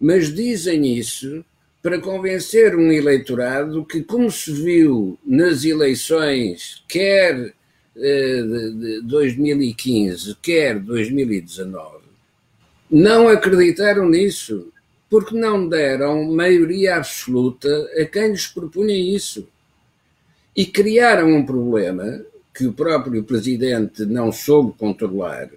[0.00, 1.44] Mas dizem isso
[1.84, 7.54] para convencer um eleitorado que, como se viu nas eleições, quer
[7.94, 12.04] eh, de 2015, quer 2019,
[12.90, 14.72] não acreditaram nisso,
[15.10, 17.68] porque não deram maioria absoluta
[18.00, 19.46] a quem lhes propunha isso.
[20.56, 25.50] E criaram um problema que o próprio presidente não soube controlar.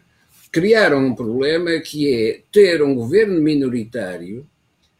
[0.51, 4.45] Criaram um problema que é ter um governo minoritário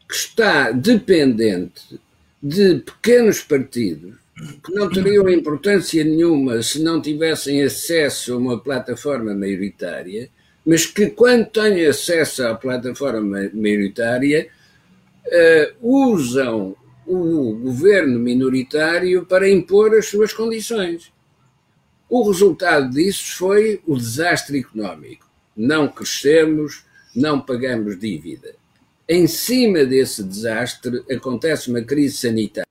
[0.08, 2.00] que está dependente
[2.42, 4.16] de pequenos partidos
[4.64, 10.30] que não teriam importância nenhuma se não tivessem acesso a uma plataforma maioritária,
[10.64, 14.48] mas que, quando têm acesso à plataforma maioritária,
[15.26, 21.12] uh, usam o governo minoritário para impor as suas condições.
[22.08, 25.26] O resultado disso foi o desastre económico.
[25.56, 28.57] Não crescemos, não pagamos dívida
[29.08, 32.66] em cima desse desastre acontece uma crise sanitária.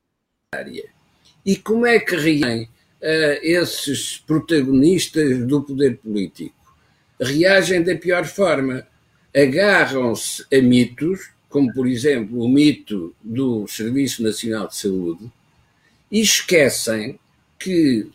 [1.45, 6.55] E como é que reagem uh, esses protagonistas do poder político?
[7.19, 8.85] Reagem da pior forma.
[9.35, 15.31] Agarram-se a mitos, como por exemplo o mito do Serviço Nacional de Saúde,
[16.11, 17.19] e esquecem
[17.59, 18.07] que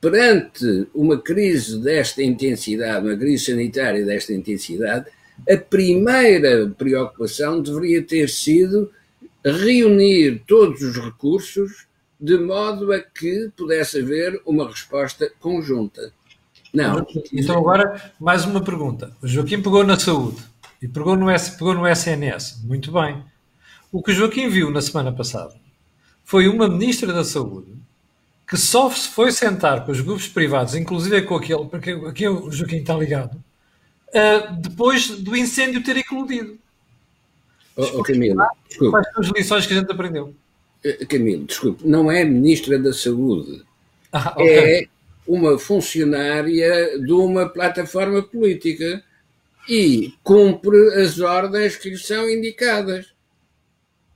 [0.00, 5.06] perante uma crise desta intensidade, uma crise sanitária desta intensidade,
[5.48, 8.90] a primeira preocupação deveria ter sido
[9.44, 11.86] reunir todos os recursos
[12.20, 16.12] de modo a que pudesse haver uma resposta conjunta.
[16.72, 17.06] Não.
[17.32, 19.12] Então, agora, mais uma pergunta.
[19.22, 20.42] O Joaquim pegou na saúde
[20.82, 22.62] e pegou no, pegou no SNS.
[22.64, 23.22] Muito bem.
[23.92, 25.54] O que o Joaquim viu na semana passada
[26.24, 27.72] foi uma ministra da Saúde
[28.48, 32.50] que só se foi sentar com os grupos privados, inclusive com aquele, porque aqui o
[32.50, 33.42] Joaquim está ligado,
[34.08, 36.58] uh, depois do incêndio ter eclodido.
[37.76, 38.90] Oh, oh, Camilo, desculpe.
[38.92, 40.34] Quais são as lições que a gente aprendeu?
[40.82, 43.62] Eh, Camilo, desculpe, não é Ministra da Saúde.
[44.12, 44.48] Ah, okay.
[44.48, 44.88] É
[45.26, 49.02] uma funcionária de uma plataforma política
[49.68, 53.12] e cumpre as ordens que lhe são indicadas.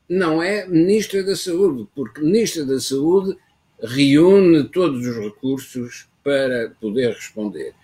[0.09, 3.37] Não é Ministra da Saúde, porque Ministra da Saúde
[3.83, 7.75] reúne todos os recursos para poder responder.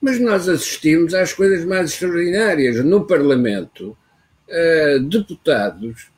[0.00, 2.84] Mas nós assistimos às coisas mais extraordinárias.
[2.84, 3.96] No Parlamento,
[4.48, 6.08] uh, deputados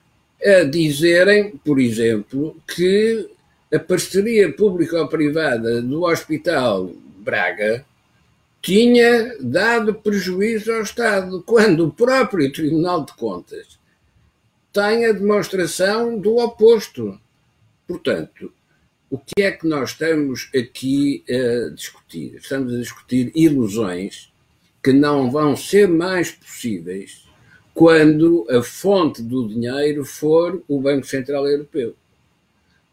[0.44, 3.28] a dizerem, por exemplo, que
[3.72, 7.84] a parceria público-privada do Hospital Braga
[8.62, 13.78] tinha dado prejuízo ao Estado, quando o próprio Tribunal de Contas
[14.72, 17.18] tem a demonstração do oposto.
[17.86, 18.52] Portanto,
[19.10, 22.36] o que é que nós estamos aqui a discutir?
[22.36, 24.32] Estamos a discutir ilusões
[24.82, 27.28] que não vão ser mais possíveis
[27.74, 31.96] quando a fonte do dinheiro for o Banco Central Europeu.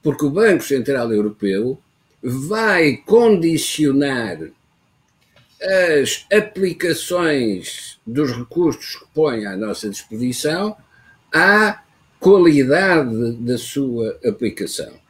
[0.01, 1.79] Porque o Banco Central Europeu
[2.21, 4.39] vai condicionar
[5.61, 10.75] as aplicações dos recursos que põe à nossa disposição
[11.31, 11.83] à
[12.19, 15.06] qualidade da sua aplicação.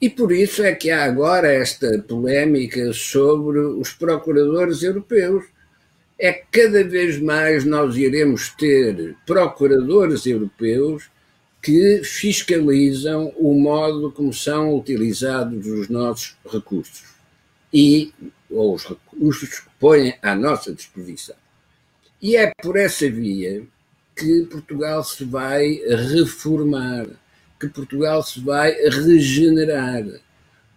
[0.00, 5.44] E por isso é que há agora esta polémica sobre os procuradores europeus.
[6.18, 11.10] É que cada vez mais nós iremos ter procuradores europeus
[11.62, 17.16] que fiscalizam o modo como são utilizados os nossos recursos
[17.72, 18.12] e
[18.48, 21.34] ou os recursos que põem à nossa disposição.
[22.22, 23.62] E é por essa via
[24.14, 25.80] que Portugal se vai
[26.14, 27.06] reformar,
[27.68, 30.04] que Portugal se vai regenerar,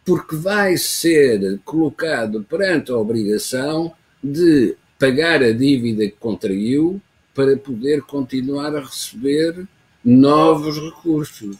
[0.06, 7.02] porque vai ser colocado perante a obrigação de pagar a dívida que contraiu
[7.34, 9.68] para poder continuar a receber
[10.04, 11.58] novos recursos.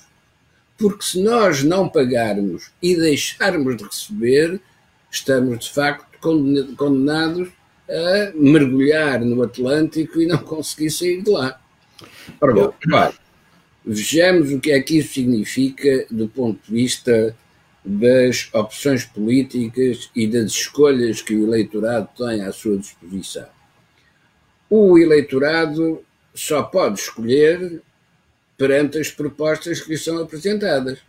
[0.78, 4.60] Porque se nós não pagarmos e deixarmos de receber,
[5.12, 6.06] estamos de facto
[6.76, 7.50] condenados
[7.90, 11.60] a mergulhar no Atlântico e não conseguir sair de lá.
[12.40, 13.14] Ora bom, claro,
[13.92, 17.36] vejamos o que é que isso significa do ponto de vista
[17.84, 23.48] das opções políticas e das escolhas que o eleitorado tem à sua disposição.
[24.70, 26.04] O eleitorado
[26.36, 27.82] só pode escolher
[28.56, 31.00] perante as propostas que lhe são apresentadas.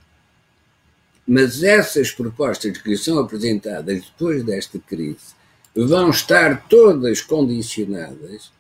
[1.26, 5.34] Mas essas propostas que lhe são apresentadas depois desta crise
[5.74, 8.50] vão estar todas condicionadas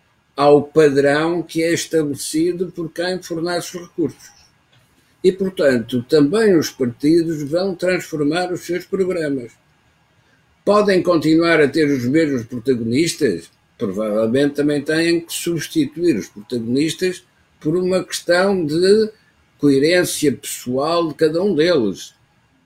[0.40, 4.30] ao padrão que é estabelecido por quem fornece os recursos.
[5.22, 9.52] E, portanto, também os partidos vão transformar os seus programas.
[10.64, 13.50] Podem continuar a ter os mesmos protagonistas?
[13.76, 17.22] Provavelmente também têm que substituir os protagonistas
[17.60, 19.12] por uma questão de
[19.58, 22.14] coerência pessoal de cada um deles.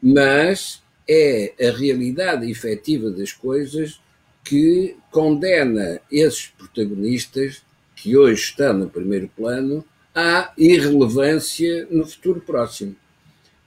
[0.00, 3.98] Mas é a realidade efetiva das coisas
[4.44, 7.63] que condena esses protagonistas
[8.04, 9.82] que hoje estão no primeiro plano
[10.14, 12.94] à irrelevância no futuro próximo.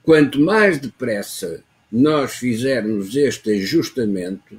[0.00, 4.56] Quanto mais depressa nós fizermos este ajustamento,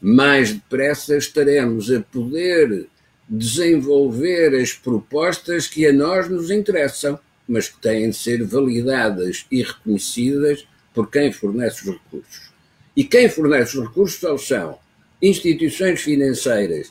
[0.00, 2.86] mais depressa estaremos a poder
[3.28, 9.62] desenvolver as propostas que a nós nos interessam, mas que têm de ser validadas e
[9.62, 12.50] reconhecidas por quem fornece os recursos.
[12.96, 14.78] E quem fornece os recursos são
[15.20, 16.90] instituições financeiras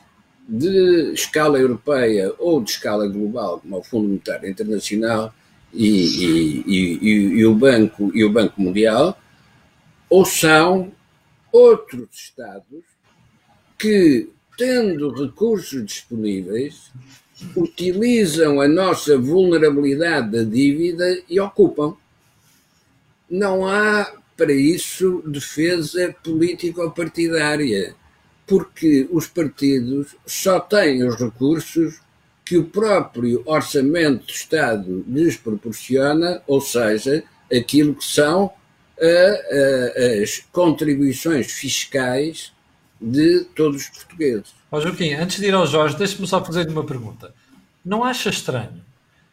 [0.50, 5.34] de escala europeia ou de escala global, como o Fundo Monetário Internacional
[5.72, 9.18] e, e, e, e, o Banco, e o Banco Mundial,
[10.10, 10.91] ou são
[11.52, 12.84] outros Estados
[13.78, 16.91] que tendo recursos disponíveis,
[17.56, 21.95] utilizam a nossa vulnerabilidade da dívida e ocupam.
[23.30, 27.95] Não há para isso defesa político-partidária,
[28.50, 32.02] porque os partidos só têm os recursos
[32.43, 37.24] que o próprio orçamento do Estado lhes proporciona, ou seja,
[37.56, 38.52] aquilo que são
[40.24, 42.52] as contribuições fiscais
[43.00, 44.54] de todos os portugueses.
[44.72, 47.34] Ó Joaquim, antes de ir ao Jorge, deixe-me só fazer-lhe uma pergunta.
[47.86, 48.84] Não acha estranho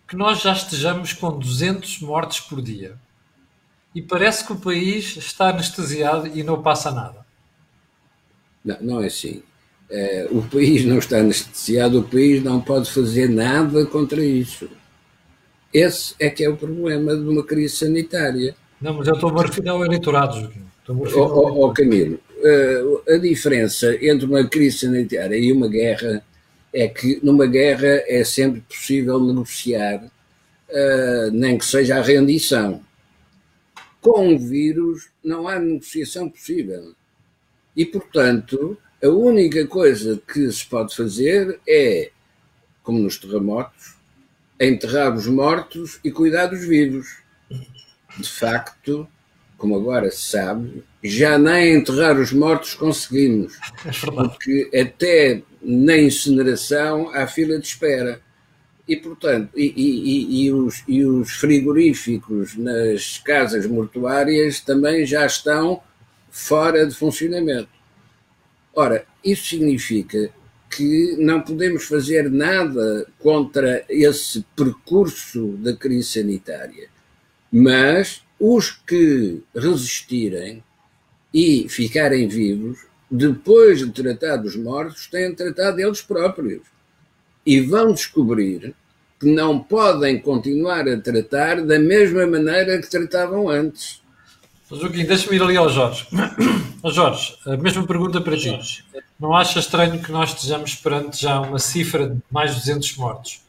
[0.07, 2.97] que nós já estejamos com 200 mortes por dia
[3.95, 7.26] e parece que o país está anestesiado e não passa nada?
[8.67, 9.43] Não, não é assim.
[9.89, 14.69] É, o país não está anestesiado, o país não pode fazer nada contra isso.
[15.73, 18.57] Esse é que é o problema de uma crise sanitária.
[18.81, 20.53] Não, mas eu estou a referir ao eleitorado.
[20.89, 26.23] Ó oh, Camilo, uh, a diferença entre uma crise sanitária e uma guerra
[26.73, 32.81] é que numa guerra é sempre possível negociar, uh, nem que seja a rendição.
[34.01, 36.95] Com o vírus não há negociação possível.
[37.77, 42.11] E, portanto, a única coisa que se pode fazer é,
[42.83, 43.97] como nos terremotos,
[44.59, 47.19] enterrar os mortos e cuidar dos vivos.
[48.19, 49.07] De facto,
[49.59, 53.59] como agora se sabe, já nem enterrar os mortos conseguimos.
[53.85, 54.11] É.
[54.11, 58.21] Porque até na incineração há fila de espera.
[58.89, 65.83] E, portanto, e, e, e, os, e os frigoríficos nas casas mortuárias também já estão
[66.37, 67.71] fora de funcionamento.
[68.75, 70.31] Ora, isso significa
[70.71, 76.91] que não podemos fazer nada contra esse percurso da crise sanitária,
[77.51, 80.63] mas os que resistirem
[81.33, 86.63] e ficarem vivos, depois de tratar dos mortos, têm tratado eles próprios.
[87.47, 88.75] E vão descobrir
[89.19, 94.03] que não podem continuar a tratar da mesma maneira que tratavam antes.
[94.69, 96.07] Joaquim, deixa-me ir ali ao Jorge.
[96.83, 98.59] Ao Jorge, a mesma pergunta para ti.
[99.19, 103.41] Não acha estranho que nós estejamos perante já uma cifra de mais de 200 mortos?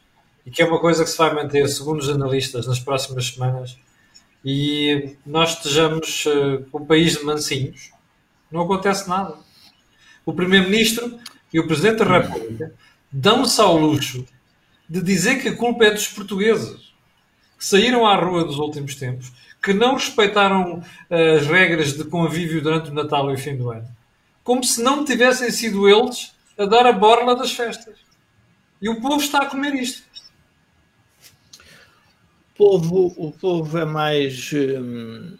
[0.46, 3.76] E que é uma coisa que se vai manter, segundo os analistas, nas próximas semanas?
[4.44, 7.90] E nós estejamos uh, um país de mansinhos?
[8.50, 9.34] Não acontece nada.
[10.24, 11.18] O Primeiro-Ministro
[11.52, 12.72] e o Presidente da República
[13.10, 14.24] dão-se ao luxo
[14.88, 16.92] de dizer que a culpa é dos portugueses
[17.58, 19.32] que saíram à rua dos últimos tempos
[19.62, 23.70] que não respeitaram eh, as regras de convívio durante o Natal e o fim do
[23.70, 23.86] ano.
[24.44, 27.96] Como se não tivessem sido eles a dar a borla das festas.
[28.80, 30.02] E o povo está a comer isto.
[32.54, 34.50] O povo, o povo é mais.
[34.52, 35.36] Hum,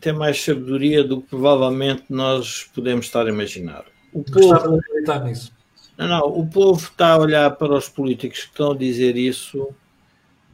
[0.00, 3.84] tem mais sabedoria do que provavelmente nós podemos estar a imaginar.
[4.12, 5.52] O povo, acreditar nisso.
[5.96, 9.68] Não, não, o povo está a olhar para os políticos que estão a dizer isso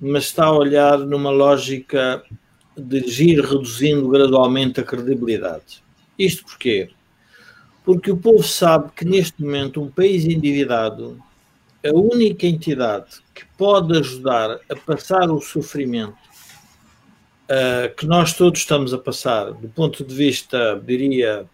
[0.00, 2.22] mas está a olhar numa lógica
[2.76, 5.82] de ir reduzindo gradualmente a credibilidade.
[6.18, 6.90] Isto porquê?
[7.84, 11.20] Porque o povo sabe que neste momento um país endividado,
[11.84, 16.16] a única entidade que pode ajudar a passar o sofrimento
[17.48, 21.46] uh, que nós todos estamos a passar, do ponto de vista, diria,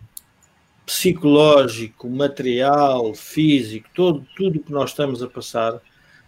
[0.84, 5.80] psicológico, material, físico, todo, tudo que nós estamos a passar,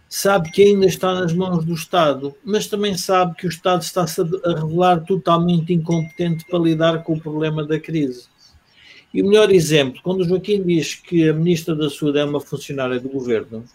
[0.09, 4.21] sabe que ainda está nas mãos do Estado, mas também sabe que o Estado está-se
[4.21, 8.27] a revelar totalmente incompetente para lidar com o problema da crise.
[9.13, 12.39] E o melhor exemplo, quando o Joaquim diz que a Ministra da Saúde é uma
[12.39, 13.65] funcionária do governo,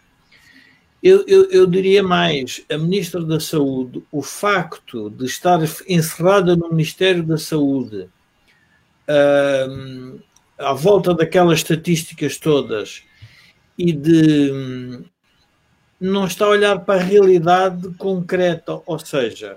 [1.02, 5.58] eu, eu, eu diria mais: a Ministra da Saúde, o facto de estar
[5.88, 8.08] encerrada no Ministério da Saúde,
[9.08, 10.20] uh,
[10.58, 13.02] à volta daquelas estatísticas todas,
[13.76, 15.02] e de
[16.02, 19.56] não está a olhar para a realidade concreta, ou seja,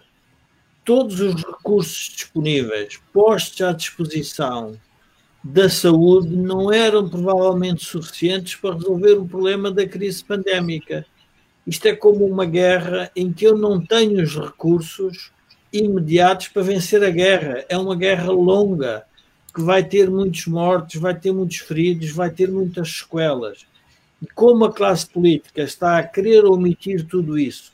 [0.83, 4.79] todos os recursos disponíveis postos à disposição
[5.43, 11.03] da saúde não eram provavelmente suficientes para resolver o problema da crise pandémica.
[11.65, 15.31] Isto é como uma guerra em que eu não tenho os recursos
[15.73, 17.65] imediatos para vencer a guerra.
[17.67, 19.03] É uma guerra longa
[19.51, 23.65] que vai ter muitos mortos, vai ter muitos feridos, vai ter muitas sequelas.
[24.25, 27.71] E como a classe política está a querer omitir tudo isso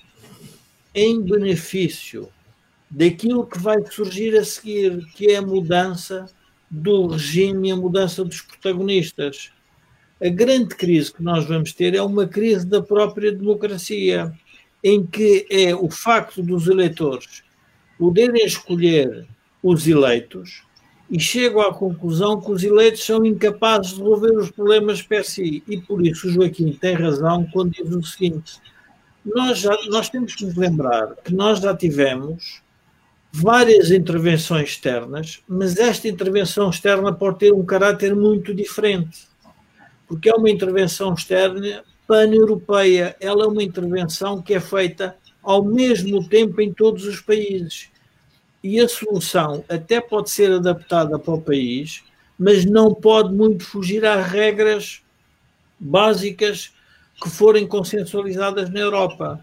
[0.93, 2.27] em benefício
[2.89, 6.25] daquilo que vai surgir a seguir, que é a mudança
[6.69, 9.49] do regime e a mudança dos protagonistas.
[10.21, 14.33] A grande crise que nós vamos ter é uma crise da própria democracia,
[14.83, 17.43] em que é o facto dos eleitores
[17.97, 19.25] poderem escolher
[19.63, 20.63] os eleitos
[21.11, 25.61] e chego à conclusão que os eleitos são incapazes de resolver os problemas per si.
[25.67, 28.61] E por isso o Joaquim tem razão quando diz o seguinte:
[29.25, 32.61] nós, já, nós temos que nos lembrar que nós já tivemos
[33.29, 39.27] várias intervenções externas, mas esta intervenção externa pode ter um caráter muito diferente,
[40.07, 46.27] porque é uma intervenção externa pan-europeia, ela é uma intervenção que é feita ao mesmo
[46.27, 47.90] tempo em todos os países
[48.63, 52.03] e a solução até pode ser adaptada para o país,
[52.37, 55.01] mas não pode muito fugir às regras
[55.79, 56.71] básicas
[57.21, 59.41] que forem consensualizadas na Europa.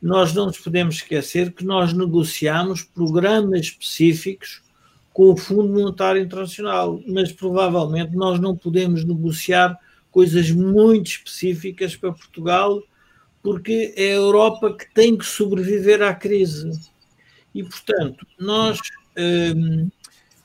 [0.00, 4.62] Nós não nos podemos esquecer que nós negociamos programas específicos
[5.12, 9.78] com o Fundo Monetário Internacional, mas provavelmente nós não podemos negociar
[10.10, 12.82] coisas muito específicas para Portugal,
[13.42, 16.70] porque é a Europa que tem que sobreviver à crise.
[17.56, 18.78] E, portanto, nós.
[19.16, 19.88] Hum,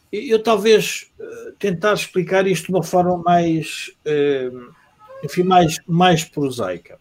[0.09, 4.69] eu talvez eh, tentar explicar isto de uma forma mais, hum,
[5.23, 6.97] enfim, mais, mais prosaica.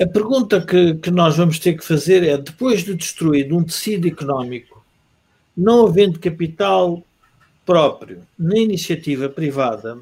[0.00, 4.08] A pergunta que, que nós vamos ter que fazer é: depois de destruído um tecido
[4.08, 4.82] económico,
[5.54, 7.02] não havendo capital
[7.66, 9.98] próprio na iniciativa privada,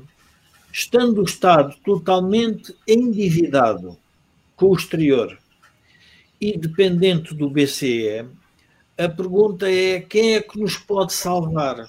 [0.73, 3.97] estando o Estado totalmente endividado
[4.55, 5.37] com o exterior,
[6.41, 8.27] e dependente do BCE,
[8.99, 11.89] a pergunta é quem é que nos pode salvar?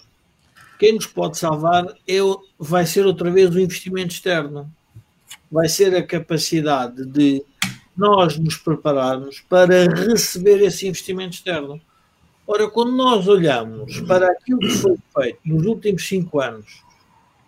[0.78, 2.18] Quem nos pode salvar é,
[2.60, 4.72] vai ser outra vez o investimento externo.
[5.52, 7.44] Vai ser a capacidade de
[7.96, 11.82] nós nos prepararmos para receber esse investimento externo.
[12.46, 16.84] Ora, quando nós olhamos para aquilo que foi feito nos últimos cinco anos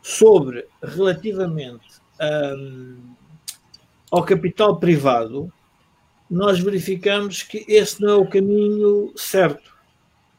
[0.02, 2.98] sobre relativamente um,
[4.10, 5.52] ao capital privado,
[6.30, 9.72] nós verificamos que esse não é o caminho certo.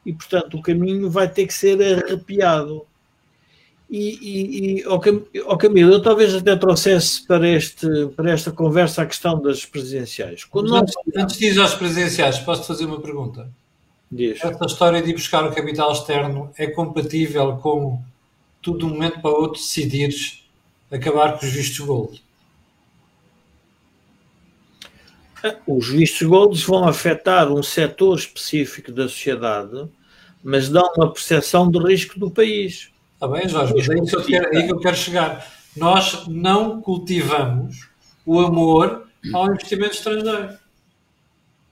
[0.05, 2.85] E, portanto, o caminho vai ter que ser arrepiado.
[3.89, 9.05] E, e, e ao Camilo, eu talvez até trouxesse para, este, para esta conversa a
[9.05, 10.45] questão das presidenciais.
[10.45, 10.89] Quando nós...
[11.13, 13.51] Antes de ir às presidenciais, posso fazer uma pergunta?
[14.09, 14.43] Diz.
[14.43, 18.01] Esta história de ir buscar o capital externo é compatível com
[18.61, 20.45] tu de um momento para o outro decidires
[20.89, 22.23] acabar com os vistos gold?
[25.65, 29.87] Os vistos gold vão afetar um setor específico da sociedade,
[30.43, 32.91] mas dão uma percepção de risco do país.
[33.13, 35.47] Está bem, Jorge, mas é aí que, eu quero, é aí que eu quero chegar.
[35.75, 37.89] Nós não cultivamos
[38.25, 40.57] o amor ao investimento estrangeiro.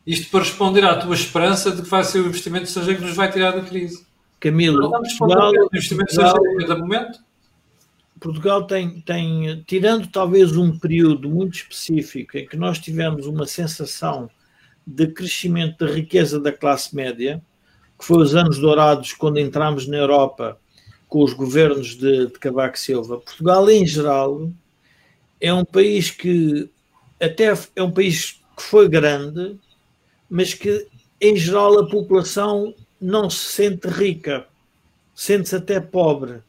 [0.05, 3.15] Isto para responder à tua esperança de que vai ser o investimento estrangeiro que nos
[3.15, 4.05] vai tirar da crise.
[4.39, 7.19] Camilo, Portugal, investimento estrangeiro de momento?
[8.19, 14.29] Portugal tem, tem, tirando talvez um período muito específico em que nós tivemos uma sensação
[14.85, 17.41] de crescimento da riqueza da classe média,
[17.97, 20.59] que foi os anos dourados quando entramos na Europa
[21.07, 23.19] com os governos de, de Cavaco Silva.
[23.19, 24.51] Portugal, em geral,
[25.39, 26.69] é um país que
[27.19, 29.57] até é um país que foi grande,
[30.29, 30.87] mas que
[31.19, 34.47] em geral a população não se sente rica,
[35.15, 36.41] sente-se até pobre.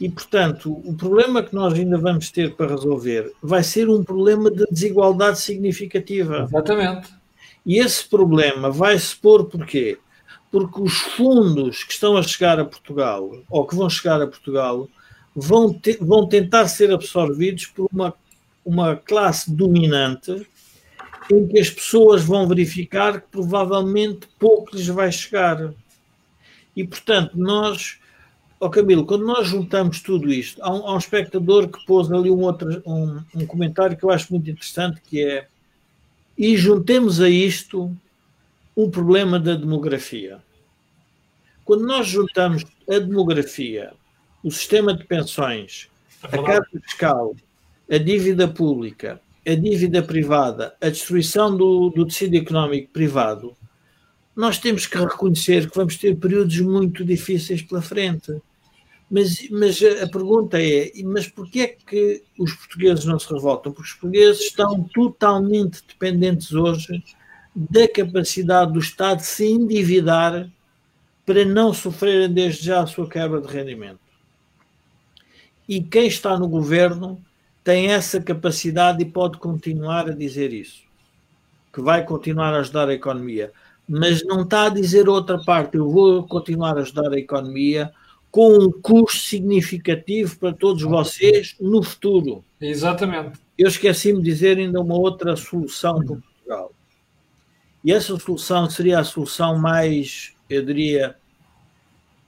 [0.00, 4.48] E, portanto, o problema que nós ainda vamos ter para resolver vai ser um problema
[4.50, 6.44] de desigualdade significativa.
[6.44, 7.12] Exatamente.
[7.66, 9.98] E esse problema vai se pôr porquê?
[10.50, 14.88] Porque os fundos que estão a chegar a Portugal, ou que vão chegar a Portugal,
[15.34, 18.14] vão, te, vão tentar ser absorvidos por uma,
[18.64, 20.46] uma classe dominante
[21.30, 25.74] em que as pessoas vão verificar que provavelmente pouco lhes vai chegar.
[26.74, 27.97] E, portanto, nós
[28.60, 32.30] oh Camilo, quando nós juntamos tudo isto, há um, há um espectador que pôs ali
[32.30, 35.46] um, outro, um, um, comentário que eu acho muito interessante, que é
[36.36, 37.94] e juntemos a isto
[38.76, 40.38] um problema da demografia.
[41.64, 43.92] Quando nós juntamos a demografia,
[44.42, 45.88] o sistema de pensões,
[46.22, 47.34] a carga fiscal,
[47.90, 53.56] a dívida pública, a dívida privada, a destruição do, do tecido económico privado,
[54.36, 58.40] nós temos que reconhecer que vamos ter períodos muito difíceis pela frente.
[59.10, 63.72] Mas, mas a pergunta é: mas porquê é que os portugueses não se revoltam?
[63.72, 67.02] Porque os portugueses estão totalmente dependentes hoje
[67.54, 70.48] da capacidade do Estado se endividar
[71.24, 74.00] para não sofrerem desde já a sua quebra de rendimento.
[75.68, 77.22] E quem está no governo
[77.64, 80.82] tem essa capacidade e pode continuar a dizer isso,
[81.72, 83.52] que vai continuar a ajudar a economia,
[83.86, 87.92] mas não está a dizer outra parte, eu vou continuar a ajudar a economia
[88.30, 92.44] com um custo significativo para todos vocês no futuro.
[92.60, 93.38] Exatamente.
[93.56, 96.72] Eu esqueci-me de dizer ainda uma outra solução para Portugal.
[97.82, 101.16] E essa solução seria a solução mais, eu diria,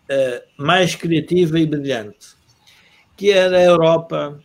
[0.09, 2.29] uh, mais criativa e brilhante,
[3.17, 4.41] que era a Europa,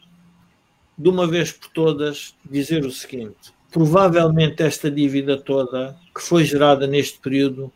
[0.97, 6.85] de uma vez por todas, dizer o seguinte: provavelmente esta dívida toda que foi gerada
[6.85, 7.71] neste período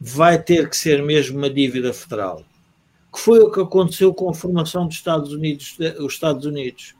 [0.00, 2.44] vai ter que ser mesmo uma dívida federal
[3.12, 5.76] que foi o que aconteceu com a formação dos Estados Unidos.
[6.00, 6.94] Os Estados Unidos,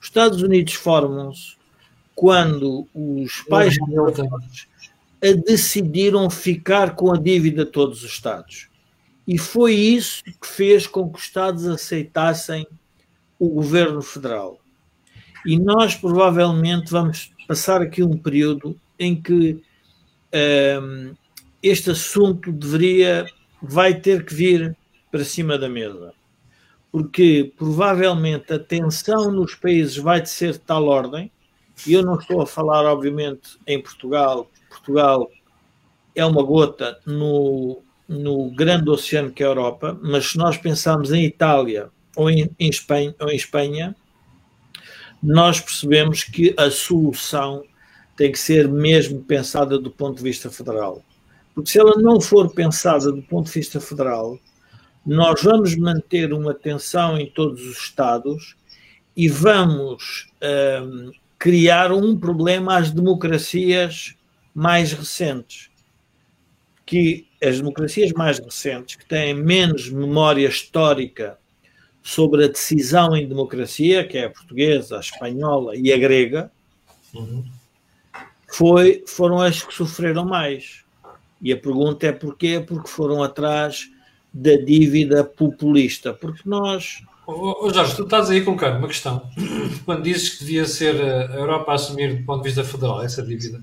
[0.00, 1.56] os Estados Unidos formam-se
[2.14, 3.76] quando os pais
[5.44, 8.68] decidiram ficar com a dívida de todos os Estados.
[9.26, 12.66] E foi isso que fez com que os Estados aceitassem
[13.38, 14.58] o governo federal.
[15.44, 19.62] E nós provavelmente vamos passar aqui um período em que
[20.82, 21.14] um,
[21.62, 23.26] este assunto deveria,
[23.60, 24.76] vai ter que vir
[25.16, 26.12] para cima da mesa.
[26.92, 31.32] Porque provavelmente a tensão nos países vai de ser de tal ordem,
[31.86, 34.50] e eu não estou a falar, obviamente, em Portugal.
[34.68, 35.30] Portugal
[36.14, 41.12] é uma gota no, no grande oceano que é a Europa, mas se nós pensarmos
[41.12, 43.96] em Itália ou em, em, Espanha, ou em Espanha,
[45.22, 47.62] nós percebemos que a solução
[48.16, 51.02] tem que ser mesmo pensada do ponto de vista federal.
[51.54, 54.38] Porque se ela não for pensada do ponto de vista federal,
[55.06, 58.56] nós vamos manter uma tensão em todos os Estados
[59.16, 60.32] e vamos
[60.82, 64.16] um, criar um problema às democracias
[64.52, 65.70] mais recentes.
[66.84, 71.36] que as democracias mais recentes, que têm menos memória histórica
[72.02, 76.50] sobre a decisão em democracia, que é a portuguesa, a espanhola e a grega,
[77.12, 77.44] uhum.
[78.48, 80.84] foi, foram as que sofreram mais.
[81.42, 82.64] E a pergunta é porquê?
[82.64, 83.90] Porque foram atrás
[84.36, 86.12] da dívida populista.
[86.12, 87.02] Porque nós.
[87.26, 89.28] Oh, Jorge, tu estás aí a colocar uma questão.
[89.84, 93.22] Quando dizes que devia ser a Europa a assumir, do ponto de vista federal, essa
[93.22, 93.60] dívida,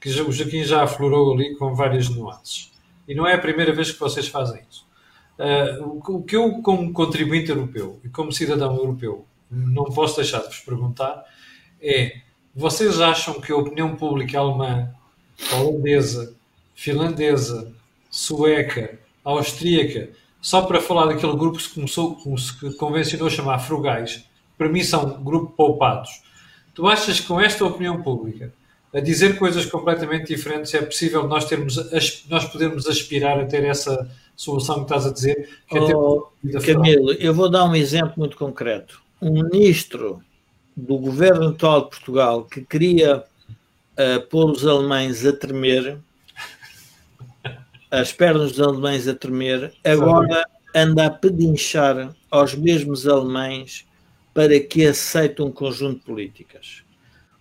[0.00, 2.72] que o Joaquim já aflorou ali com várias nuances.
[3.06, 4.86] E não é a primeira vez que vocês fazem isso.
[5.38, 10.46] Uh, o que eu, como contribuinte europeu e como cidadão europeu, não posso deixar de
[10.46, 11.22] vos perguntar
[11.80, 12.20] é:
[12.54, 14.90] vocês acham que a opinião pública alemã,
[15.52, 16.34] holandesa,
[16.74, 17.70] finlandesa,
[18.10, 18.98] sueca,
[19.32, 20.10] austríaca,
[20.40, 24.24] só para falar daquele grupo que se começou, se convencionou chamar frugais,
[24.56, 26.22] para mim são grupo poupados.
[26.74, 28.52] Tu achas que com esta opinião pública,
[28.94, 31.76] a dizer coisas completamente diferentes, é possível nós termos,
[32.28, 35.48] nós podermos aspirar a ter essa solução que estás a dizer.
[35.68, 36.28] Que é oh,
[36.64, 39.02] Camilo, eu vou dar um exemplo muito concreto.
[39.20, 40.22] Um ministro
[40.76, 45.98] do governo atual de Portugal que queria uh, pôr os alemães a tremer,
[48.00, 53.86] as pernas dos alemães a tremer, agora anda a pedinchar aos mesmos alemães
[54.34, 56.82] para que aceitem um conjunto de políticas.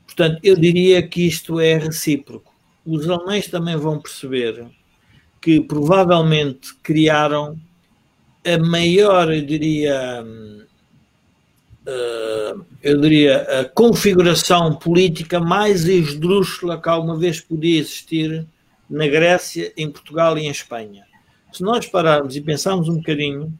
[0.05, 2.53] Portanto, eu diria que isto é recíproco.
[2.85, 4.65] Os alemães também vão perceber
[5.41, 7.59] que provavelmente criaram
[8.45, 10.23] a maior, eu diria,
[11.85, 18.47] uh, eu diria, a configuração política mais esdrúxula que alguma vez podia existir
[18.89, 21.05] na Grécia, em Portugal e em Espanha.
[21.51, 23.53] Se nós pararmos e pensarmos um bocadinho,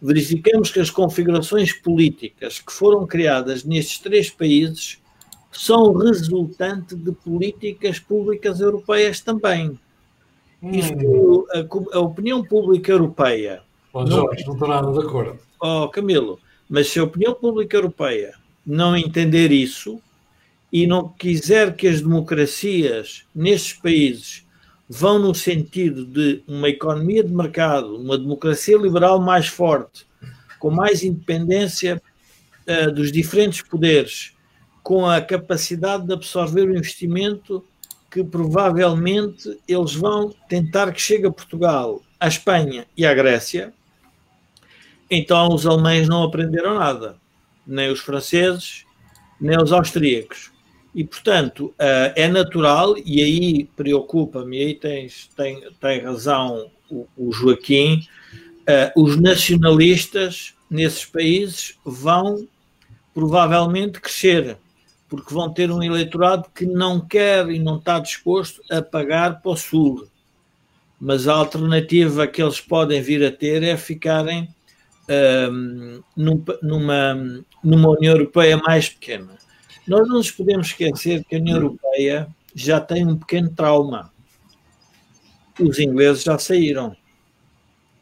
[0.00, 5.00] verificamos que as configurações políticas que foram criadas nestes três países
[5.52, 9.78] são resultante de políticas públicas europeias também.
[10.62, 10.70] Hum.
[10.70, 13.62] Isto, a, a, opinião pública europeia.
[13.92, 15.38] Oh, Jorge, não estou nada de acordo.
[15.60, 20.00] Oh, Camilo, mas se a opinião pública europeia não entender isso
[20.72, 24.46] e não quiser que as democracias nesses países
[24.92, 30.04] vão no sentido de uma economia de mercado, uma democracia liberal mais forte,
[30.58, 32.02] com mais independência
[32.66, 34.32] uh, dos diferentes poderes,
[34.82, 37.64] com a capacidade de absorver o investimento
[38.10, 43.72] que provavelmente eles vão tentar que chegue a Portugal, à Espanha e à Grécia,
[45.08, 47.16] então os alemães não aprenderam nada,
[47.64, 48.84] nem os franceses,
[49.40, 50.49] nem os austríacos.
[50.94, 57.32] E, portanto, eh, é natural, e aí preocupa-me, aí tens, tem, tem razão o, o
[57.32, 58.02] Joaquim,
[58.66, 62.48] eh, os nacionalistas nesses países vão
[63.14, 64.56] provavelmente crescer
[65.10, 69.50] porque vão ter um eleitorado que não quer e não está disposto a pagar para
[69.50, 70.06] o Sul.
[71.00, 74.48] Mas a alternativa que eles podem vir a ter é ficarem
[75.50, 77.14] um, numa,
[77.60, 79.39] numa União Europeia mais pequena.
[79.90, 84.12] Nós não nos podemos esquecer que a União Europeia já tem um pequeno trauma.
[85.58, 86.94] Os ingleses já saíram.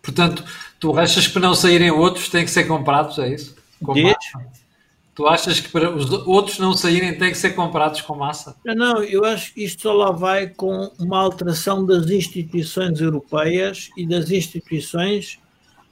[0.03, 0.45] Portanto,
[0.79, 3.57] tu achas que para não saírem outros têm que ser comprados, é isso?
[3.95, 4.15] Diz?
[5.15, 8.55] Tu achas que para os outros não saírem têm que ser comprados com massa?
[8.67, 14.07] Não, eu acho que isto só lá vai com uma alteração das instituições europeias e
[14.07, 15.39] das instituições.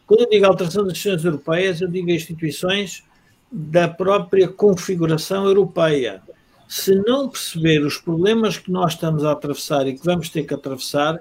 [0.06, 3.02] Quando eu digo alteração das instituições europeias, eu digo instituições
[3.50, 6.22] da própria configuração europeia.
[6.68, 10.54] Se não perceber os problemas que nós estamos a atravessar e que vamos ter que
[10.54, 11.20] atravessar,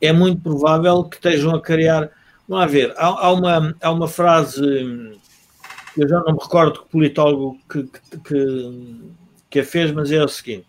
[0.00, 2.10] é muito provável que estejam a criar.
[2.48, 4.62] Vamos ver, há, há, uma, há uma frase
[5.96, 9.00] eu já não me recordo que politólogo que, que,
[9.48, 10.66] que a fez, mas é o seguinte: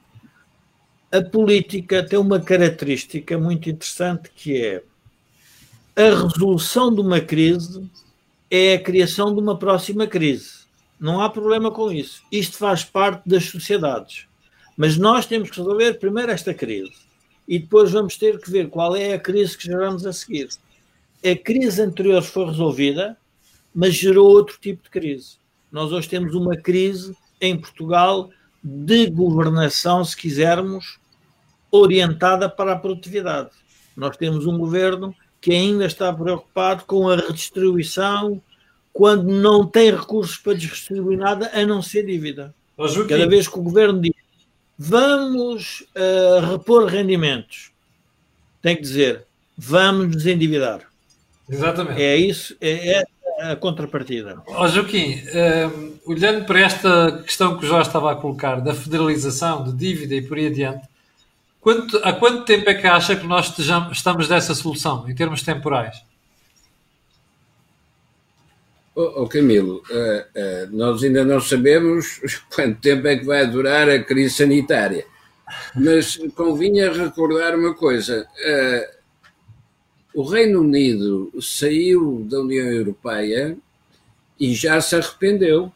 [1.12, 4.84] a política tem uma característica muito interessante que é
[5.96, 7.90] a resolução de uma crise
[8.52, 10.65] é a criação de uma próxima crise.
[11.00, 12.24] Não há problema com isso.
[12.32, 14.28] Isto faz parte das sociedades.
[14.78, 16.94] Mas nós temos que resolver primeiro esta crise
[17.48, 20.50] e depois vamos ter que ver qual é a crise que geramos a seguir.
[21.24, 23.18] A crise anterior foi resolvida,
[23.74, 25.38] mas gerou outro tipo de crise.
[25.72, 28.30] Nós hoje temos uma crise em Portugal
[28.64, 31.00] de governação, se quisermos,
[31.72, 33.50] orientada para a produtividade.
[33.96, 38.42] Nós temos um governo que ainda está preocupado com a redistribuição
[38.96, 42.56] quando não tem recursos para distribuir nada a não ser dívida.
[43.10, 44.14] Cada vez que o governo diz
[44.78, 47.72] vamos uh, repor rendimentos,
[48.62, 49.26] tem que dizer
[49.58, 50.80] vamos nos endividar.
[51.50, 52.02] Exatamente.
[52.02, 53.04] É isso, é, é
[53.42, 54.42] a contrapartida.
[54.48, 59.62] Oh, Joaquim, ehm, olhando para esta questão que o Jorge estava a colocar, da federalização,
[59.62, 60.88] de dívida e por aí adiante,
[61.60, 65.44] quanto, há quanto tempo é que acha que nós estejamos, estamos dessa solução, em termos
[65.44, 66.02] temporais?
[68.98, 73.90] Oh, oh Camilo, uh, uh, nós ainda não sabemos quanto tempo é que vai durar
[73.90, 75.06] a crise sanitária,
[75.76, 83.58] mas convinha recordar uma coisa: uh, o Reino Unido saiu da União Europeia
[84.40, 85.70] e já se arrependeu,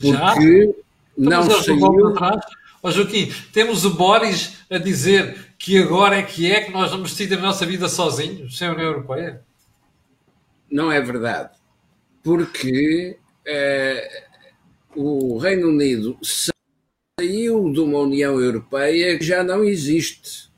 [0.00, 0.72] porque já?
[1.18, 2.14] não saiu.
[2.80, 7.10] Ó Joaquim, temos o Boris a dizer que agora é que é que nós vamos
[7.10, 9.42] decidir a nossa vida sozinhos, sem a União Europeia?
[10.70, 11.57] Não é verdade
[12.28, 13.16] porque
[13.46, 14.22] eh,
[14.94, 20.50] o Reino Unido saiu de uma União Europeia que já não existe.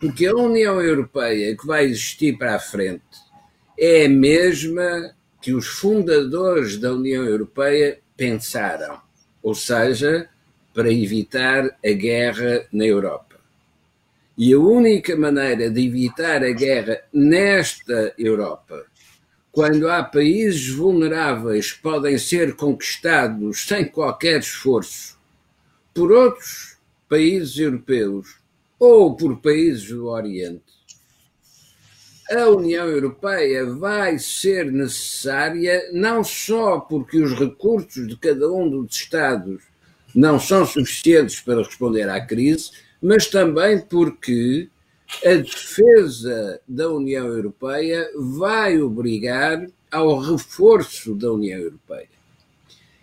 [0.00, 3.04] Porque a União Europeia que vai existir para a frente
[3.78, 9.00] é a mesma que os fundadores da União Europeia pensaram,
[9.40, 10.28] ou seja,
[10.74, 13.38] para evitar a guerra na Europa.
[14.36, 18.89] E a única maneira de evitar a guerra nesta Europa
[19.52, 25.18] quando há países vulneráveis podem ser conquistados sem qualquer esforço
[25.92, 26.76] por outros
[27.08, 28.36] países europeus
[28.78, 30.62] ou por países do Oriente,
[32.30, 38.94] a União Europeia vai ser necessária não só porque os recursos de cada um dos
[38.94, 39.64] Estados
[40.14, 42.70] não são suficientes para responder à crise,
[43.02, 44.68] mas também porque
[45.24, 52.08] a defesa da União Europeia vai obrigar ao reforço da União Europeia.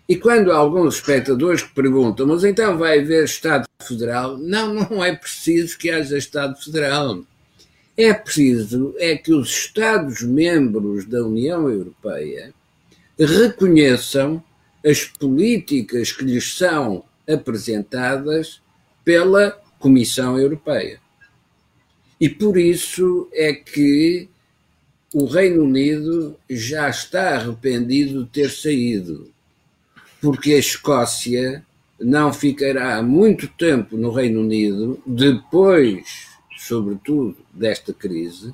[0.08, 4.38] E quando há alguns espectadores que perguntam, mas então vai haver Estado Federal?
[4.38, 7.22] Não, não é preciso que haja Estado Federal.
[7.96, 12.54] É preciso é que os Estados-membros da União Europeia
[13.18, 14.42] reconheçam
[14.84, 18.62] as políticas que lhes são apresentadas
[19.04, 21.00] pela Comissão Europeia.
[22.20, 24.28] E por isso é que
[25.12, 29.30] o Reino Unido já está arrependido de ter saído,
[30.20, 31.64] porque a Escócia
[31.98, 38.52] não ficará muito tempo no Reino Unido, depois, sobretudo, desta crise,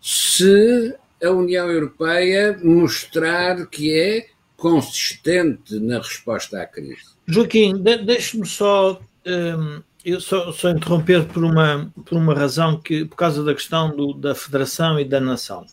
[0.00, 4.26] se a União Europeia mostrar que é
[4.56, 7.16] consistente na resposta à crise.
[7.26, 13.04] Joaquim, de deixe-me só um, eu só, só, interromper por uma, por uma razão que,
[13.04, 15.66] por causa da questão do, da federação e da nação.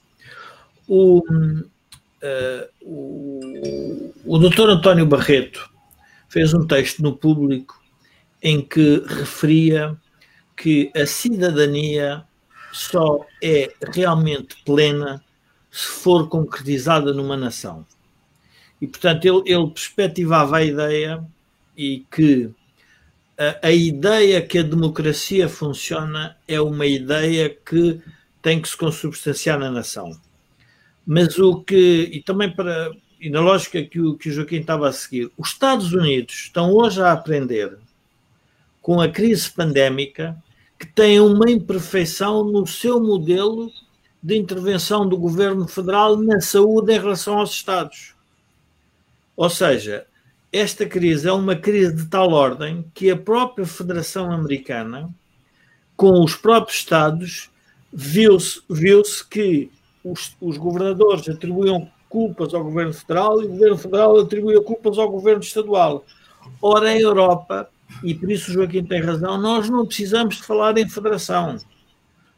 [0.87, 5.69] O, uh, o, o doutor António Barreto
[6.29, 7.81] fez um texto no público
[8.41, 9.95] em que referia
[10.55, 12.23] que a cidadania
[12.71, 15.23] só é realmente plena
[15.71, 17.85] se for concretizada numa nação.
[18.81, 21.23] E, portanto, ele, ele perspectivava a ideia
[21.77, 22.49] e que
[23.37, 28.01] a, a ideia que a democracia funciona é uma ideia que
[28.41, 30.11] tem que se consubstanciar na nação.
[31.05, 34.87] Mas o que, e também para, e na lógica que o, que o Joaquim estava
[34.87, 37.77] a seguir, os Estados Unidos estão hoje a aprender
[38.81, 40.35] com a crise pandémica
[40.77, 43.71] que tem uma imperfeição no seu modelo
[44.21, 48.15] de intervenção do governo federal na saúde em relação aos Estados.
[49.35, 50.05] Ou seja,
[50.57, 55.09] esta crise é uma crise de tal ordem que a própria Federação Americana,
[55.97, 57.51] com os próprios Estados,
[57.91, 59.69] viu-se viu que
[60.01, 65.11] os, os governadores atribuíam culpas ao governo federal e o governo federal atribuía culpas ao
[65.11, 66.05] governo estadual.
[66.61, 67.69] Ora, a Europa,
[68.01, 71.57] e por isso o Joaquim tem razão, nós não precisamos de falar em federação.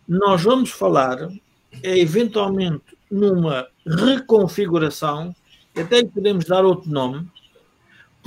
[0.07, 1.29] Nós vamos falar,
[1.83, 5.35] é, eventualmente, numa reconfiguração,
[5.75, 7.27] até lhe podemos dar outro nome,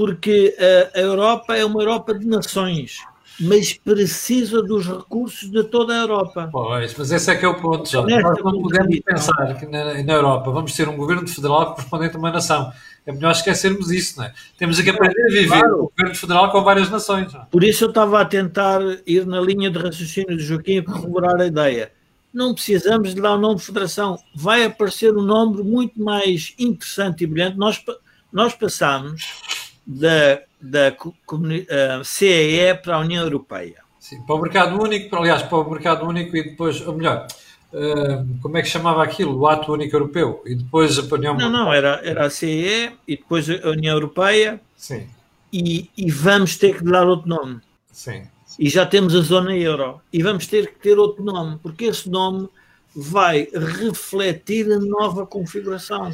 [0.00, 0.56] porque
[0.94, 3.00] a Europa é uma Europa de nações,
[3.38, 6.48] mas precisa dos recursos de toda a Europa.
[6.50, 8.00] Pois, mas esse é que é o ponto, já.
[8.00, 12.18] Nós não podemos pensar que na, na, Europa vamos ter um governo federal correspondente a
[12.18, 12.72] uma nação.
[13.04, 14.32] É melhor esquecermos isso, não é?
[14.56, 15.84] Temos que aprender a viver claro.
[15.84, 17.30] o governo federal com várias nações.
[17.30, 17.44] Não?
[17.44, 21.38] Por isso eu estava a tentar ir na linha de raciocínio do Joaquim para corroborar
[21.38, 21.92] a ideia.
[22.32, 24.18] Não precisamos de dar o nome de federação.
[24.34, 27.58] Vai aparecer um nome muito mais interessante e brilhante.
[27.58, 27.84] Nós,
[28.32, 29.59] nós passamos
[29.90, 33.82] da, da uh, CEE para a União Europeia.
[33.98, 37.26] Sim, para o mercado único, aliás, para o mercado único e depois, ou melhor,
[37.72, 39.36] uh, como é que chamava aquilo?
[39.36, 43.16] O Ato Único Europeu e depois a União Não, não, era, era a CEE e
[43.16, 44.60] depois a União Europeia.
[44.76, 45.08] Sim.
[45.52, 47.60] E, e vamos ter que dar outro nome.
[47.90, 48.22] Sim.
[48.58, 50.00] E já temos a zona euro.
[50.12, 52.48] E vamos ter que ter outro nome, porque esse nome
[52.94, 56.12] vai refletir a nova configuração.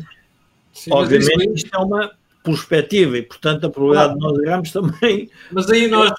[0.72, 2.12] Sim, Obviamente, isto é uma
[2.53, 5.31] perspectiva e, portanto, a probabilidade de nós errarmos também.
[5.51, 6.13] Mas aí nós,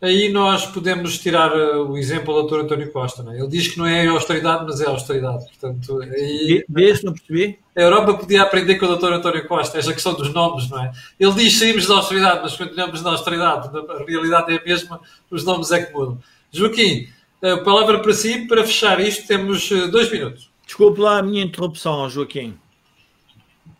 [0.00, 2.60] aí nós podemos tirar eh, o exemplo do Dr.
[2.64, 3.22] António Costa.
[3.22, 3.38] Não é?
[3.38, 5.44] Ele diz que não é austeridade, mas é austeridade.
[5.46, 7.58] Portanto, aí, Desde, não percebi?
[7.76, 9.12] A Europa podia aprender com o Dr.
[9.12, 10.92] António Costa, esta questão dos nomes, não é?
[11.18, 13.68] Ele diz saímos da austeridade, mas continuamos na austeridade.
[13.76, 16.18] A realidade é a mesma, os nomes é que mudam.
[16.50, 17.08] Joaquim,
[17.42, 20.50] a palavra para si, para fechar isto, temos eh, dois minutos.
[20.64, 22.56] Desculpe lá a minha interrupção, Joaquim.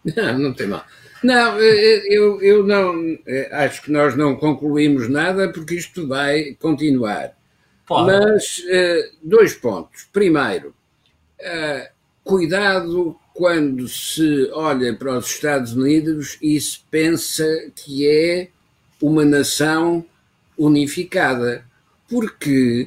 [0.17, 0.85] Não, não tem mal.
[1.25, 3.18] Não, eu, eu não
[3.51, 7.33] acho que nós não concluímos nada porque isto vai continuar.
[7.87, 8.07] Claro.
[8.07, 8.62] Mas
[9.22, 10.07] dois pontos.
[10.12, 10.75] Primeiro,
[12.22, 17.45] cuidado quando se olha para os Estados Unidos e se pensa
[17.75, 18.49] que é
[19.03, 20.05] uma nação
[20.57, 21.64] unificada,
[22.09, 22.87] porque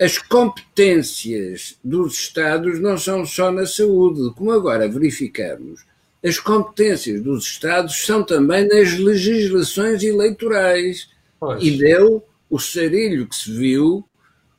[0.00, 5.88] as competências dos Estados não são só na saúde, como agora verificamos
[6.22, 11.08] as competências dos Estados são também nas legislações eleitorais.
[11.38, 11.62] Pois.
[11.62, 14.04] E deu o sarilho que se viu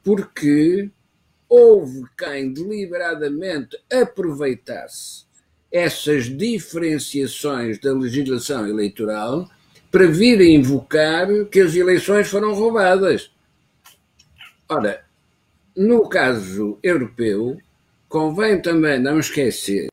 [0.04, 0.90] porque
[1.48, 5.26] houve quem deliberadamente aproveitasse
[5.72, 9.48] essas diferenciações da legislação eleitoral
[9.92, 13.32] para vir a invocar que as eleições foram roubadas.
[14.68, 15.04] Ora,
[15.76, 17.58] no caso europeu,
[18.10, 19.91] convém também não esquecer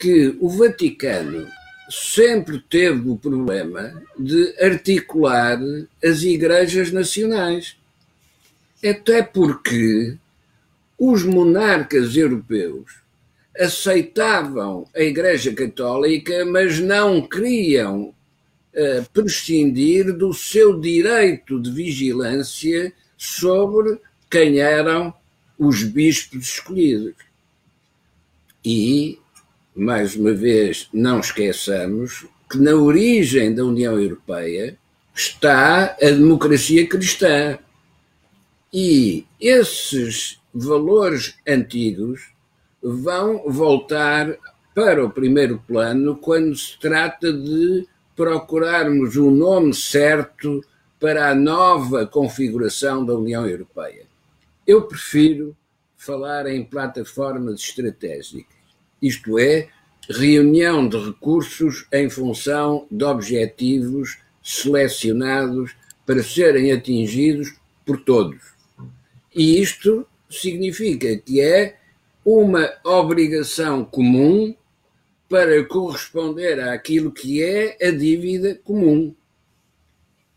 [0.00, 1.46] que o Vaticano
[1.90, 5.58] sempre teve o problema de articular
[6.02, 7.76] as igrejas nacionais.
[8.82, 10.16] Até porque
[10.98, 13.00] os monarcas europeus
[13.58, 23.98] aceitavam a Igreja Católica, mas não queriam uh, prescindir do seu direito de vigilância sobre
[24.30, 25.12] quem eram
[25.58, 27.16] os bispos escolhidos.
[28.64, 29.18] E
[29.74, 34.76] mais uma vez, não esqueçamos que na origem da União Europeia
[35.14, 37.58] está a democracia cristã.
[38.72, 42.32] E esses valores antigos
[42.82, 44.36] vão voltar
[44.74, 50.60] para o primeiro plano quando se trata de procurarmos o nome certo
[50.98, 54.06] para a nova configuração da União Europeia.
[54.66, 55.56] Eu prefiro
[55.96, 58.59] falar em plataformas estratégicas
[59.00, 59.68] isto é,
[60.08, 65.74] reunião de recursos em função de objetivos selecionados
[66.04, 67.54] para serem atingidos
[67.86, 68.40] por todos.
[69.34, 71.76] E isto significa que é
[72.24, 74.54] uma obrigação comum
[75.28, 79.14] para corresponder àquilo que é a dívida comum.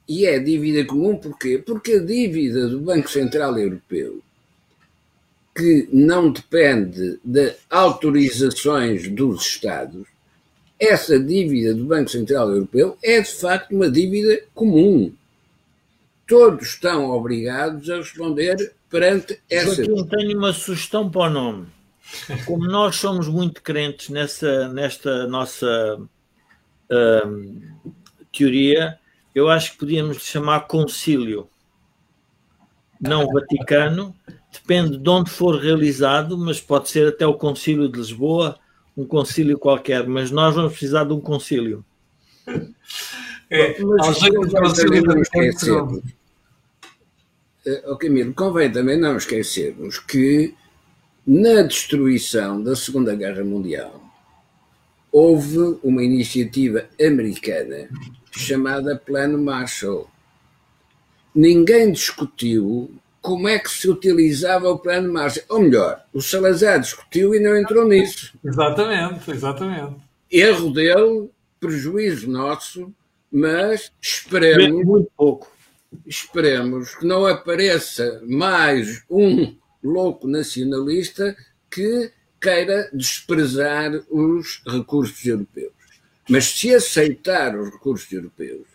[0.07, 1.57] E é dívida comum porquê?
[1.57, 4.22] Porque a dívida do Banco Central Europeu
[5.55, 10.07] que não depende de autorizações dos Estados,
[10.79, 15.13] essa dívida do Banco Central Europeu é de facto uma dívida comum.
[16.27, 19.81] Todos estão obrigados a responder perante essa.
[19.81, 21.67] Eu tenho uma sugestão para o nome.
[22.45, 25.99] Como nós somos muito crentes nessa, nesta nossa
[27.25, 27.61] hum,
[28.31, 28.99] teoria,
[29.33, 31.47] eu acho que podíamos chamar concílio.
[32.99, 34.15] Não Vaticano,
[34.53, 38.57] depende de onde for realizado, mas pode ser até o Concílio de Lisboa,
[38.95, 41.83] um concílio qualquer, mas nós vamos precisar de um concílio.
[43.49, 44.19] É, mas,
[47.85, 50.55] oh, Camilo, convém também não esquecermos que
[51.25, 54.01] na destruição da Segunda Guerra Mundial
[55.11, 57.87] houve uma iniciativa americana
[58.31, 60.09] chamada Plano Marshall.
[61.33, 62.91] Ninguém discutiu
[63.23, 65.43] como é que se utilizava o plano de marcha.
[65.47, 68.37] Ou melhor, o Salazar discutiu e não entrou nisso.
[68.43, 69.95] Exatamente, exatamente.
[70.29, 72.93] Erro dele, prejuízo nosso,
[73.31, 74.85] mas esperemos.
[74.85, 75.49] Muito pouco.
[76.05, 81.33] Esperemos que não apareça mais um louco nacionalista
[81.71, 82.11] que
[82.41, 85.71] queira desprezar os recursos europeus.
[86.27, 88.67] Mas se aceitar os recursos europeus,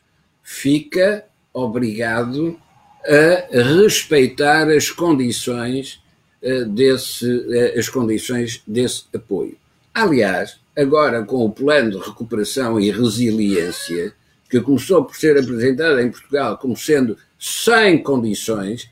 [0.43, 2.59] fica obrigado
[3.07, 6.01] a respeitar as condições
[6.43, 9.57] eh, desse, eh, as condições desse apoio.
[9.93, 14.13] Aliás, agora com o plano de recuperação e resiliência,
[14.49, 18.89] que começou por ser apresentado em Portugal como sendo sem condições,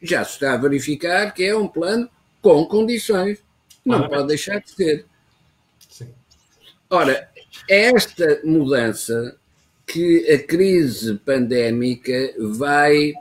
[0.00, 2.08] já se está a verificar que é um plano
[2.40, 3.38] com condições.
[3.84, 5.06] Não pode deixar de ser.
[6.88, 7.28] Ora,
[7.68, 9.36] esta mudança
[9.92, 13.12] que a crise pandémica vai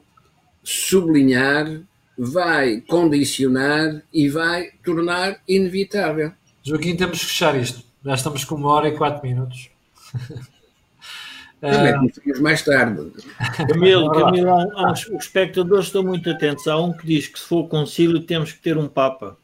[0.64, 1.82] sublinhar,
[2.16, 6.32] vai condicionar e vai tornar inevitável.
[6.62, 7.84] Joaquim, temos que fechar isto.
[8.06, 9.72] Já estamos com uma hora e quatro minutos.
[11.60, 13.12] Também começamos mais tarde.
[13.68, 14.52] Camilo, Camilo
[14.92, 16.68] os espectadores estão muito atentos.
[16.68, 19.36] Há um que diz que se for o concílio temos que ter um Papa.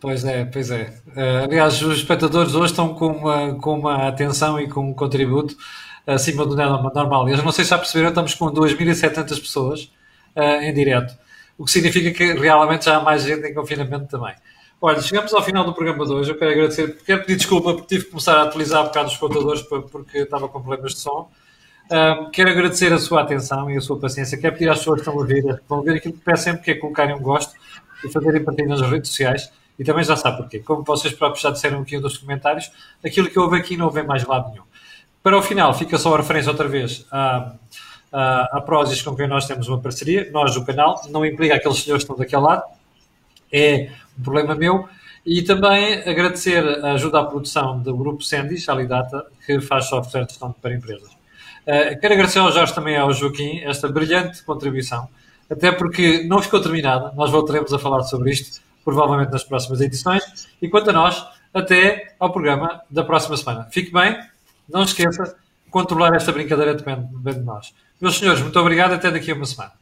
[0.00, 0.94] Pois é, pois é.
[1.08, 5.56] Uh, aliás, os espectadores hoje estão com uma, com uma atenção e com um contributo
[6.06, 7.28] acima do normal.
[7.28, 9.92] Eles não sei se já perceberam, estamos com 2.700 pessoas
[10.36, 11.16] uh, em direto,
[11.58, 14.34] o que significa que realmente já há mais gente em confinamento também.
[14.82, 16.30] Olha, chegamos ao final do programa de hoje.
[16.30, 19.16] Eu quero agradecer, quero pedir desculpa porque tive que começar a atualizar um bocado os
[19.18, 21.30] contadores porque estava com problemas de som.
[21.90, 24.38] Um, quero agradecer a sua atenção e a sua paciência.
[24.38, 26.62] Quero pedir às pessoas que estão a ouvir, que vão ver aquilo que peço sempre,
[26.62, 27.52] que é colocarem um gosto
[28.02, 29.52] e fazerem partilha nas redes sociais.
[29.78, 30.60] E também já sabe porquê.
[30.60, 32.70] Como vocês próprios já disseram aqui nos comentários,
[33.04, 34.62] aquilo que houve aqui não houve mais lado nenhum.
[35.22, 37.54] Para o final, fica só a referência outra vez à,
[38.10, 42.04] à Prozis com quem nós temos uma parceria, nós do canal, não implica aqueles senhores
[42.04, 42.62] que estão daquele lado,
[43.52, 44.88] é um problema meu.
[45.24, 50.30] E também agradecer a ajuda à produção do grupo Sendis, Alidata, que faz software de
[50.30, 51.10] gestão para empresas.
[51.10, 55.08] Uh, quero agradecer ao Jorge também ao Joaquim esta brilhante contribuição,
[55.50, 60.48] até porque não ficou terminada, nós voltaremos a falar sobre isto, provavelmente nas próximas edições,
[60.60, 63.68] e quanto a nós, até ao programa da próxima semana.
[63.70, 64.16] Fique bem,
[64.72, 65.36] não esqueça,
[65.70, 67.72] controlar esta brincadeira depende de nós.
[68.00, 69.72] Meus senhores, muito obrigado, até daqui a uma semana.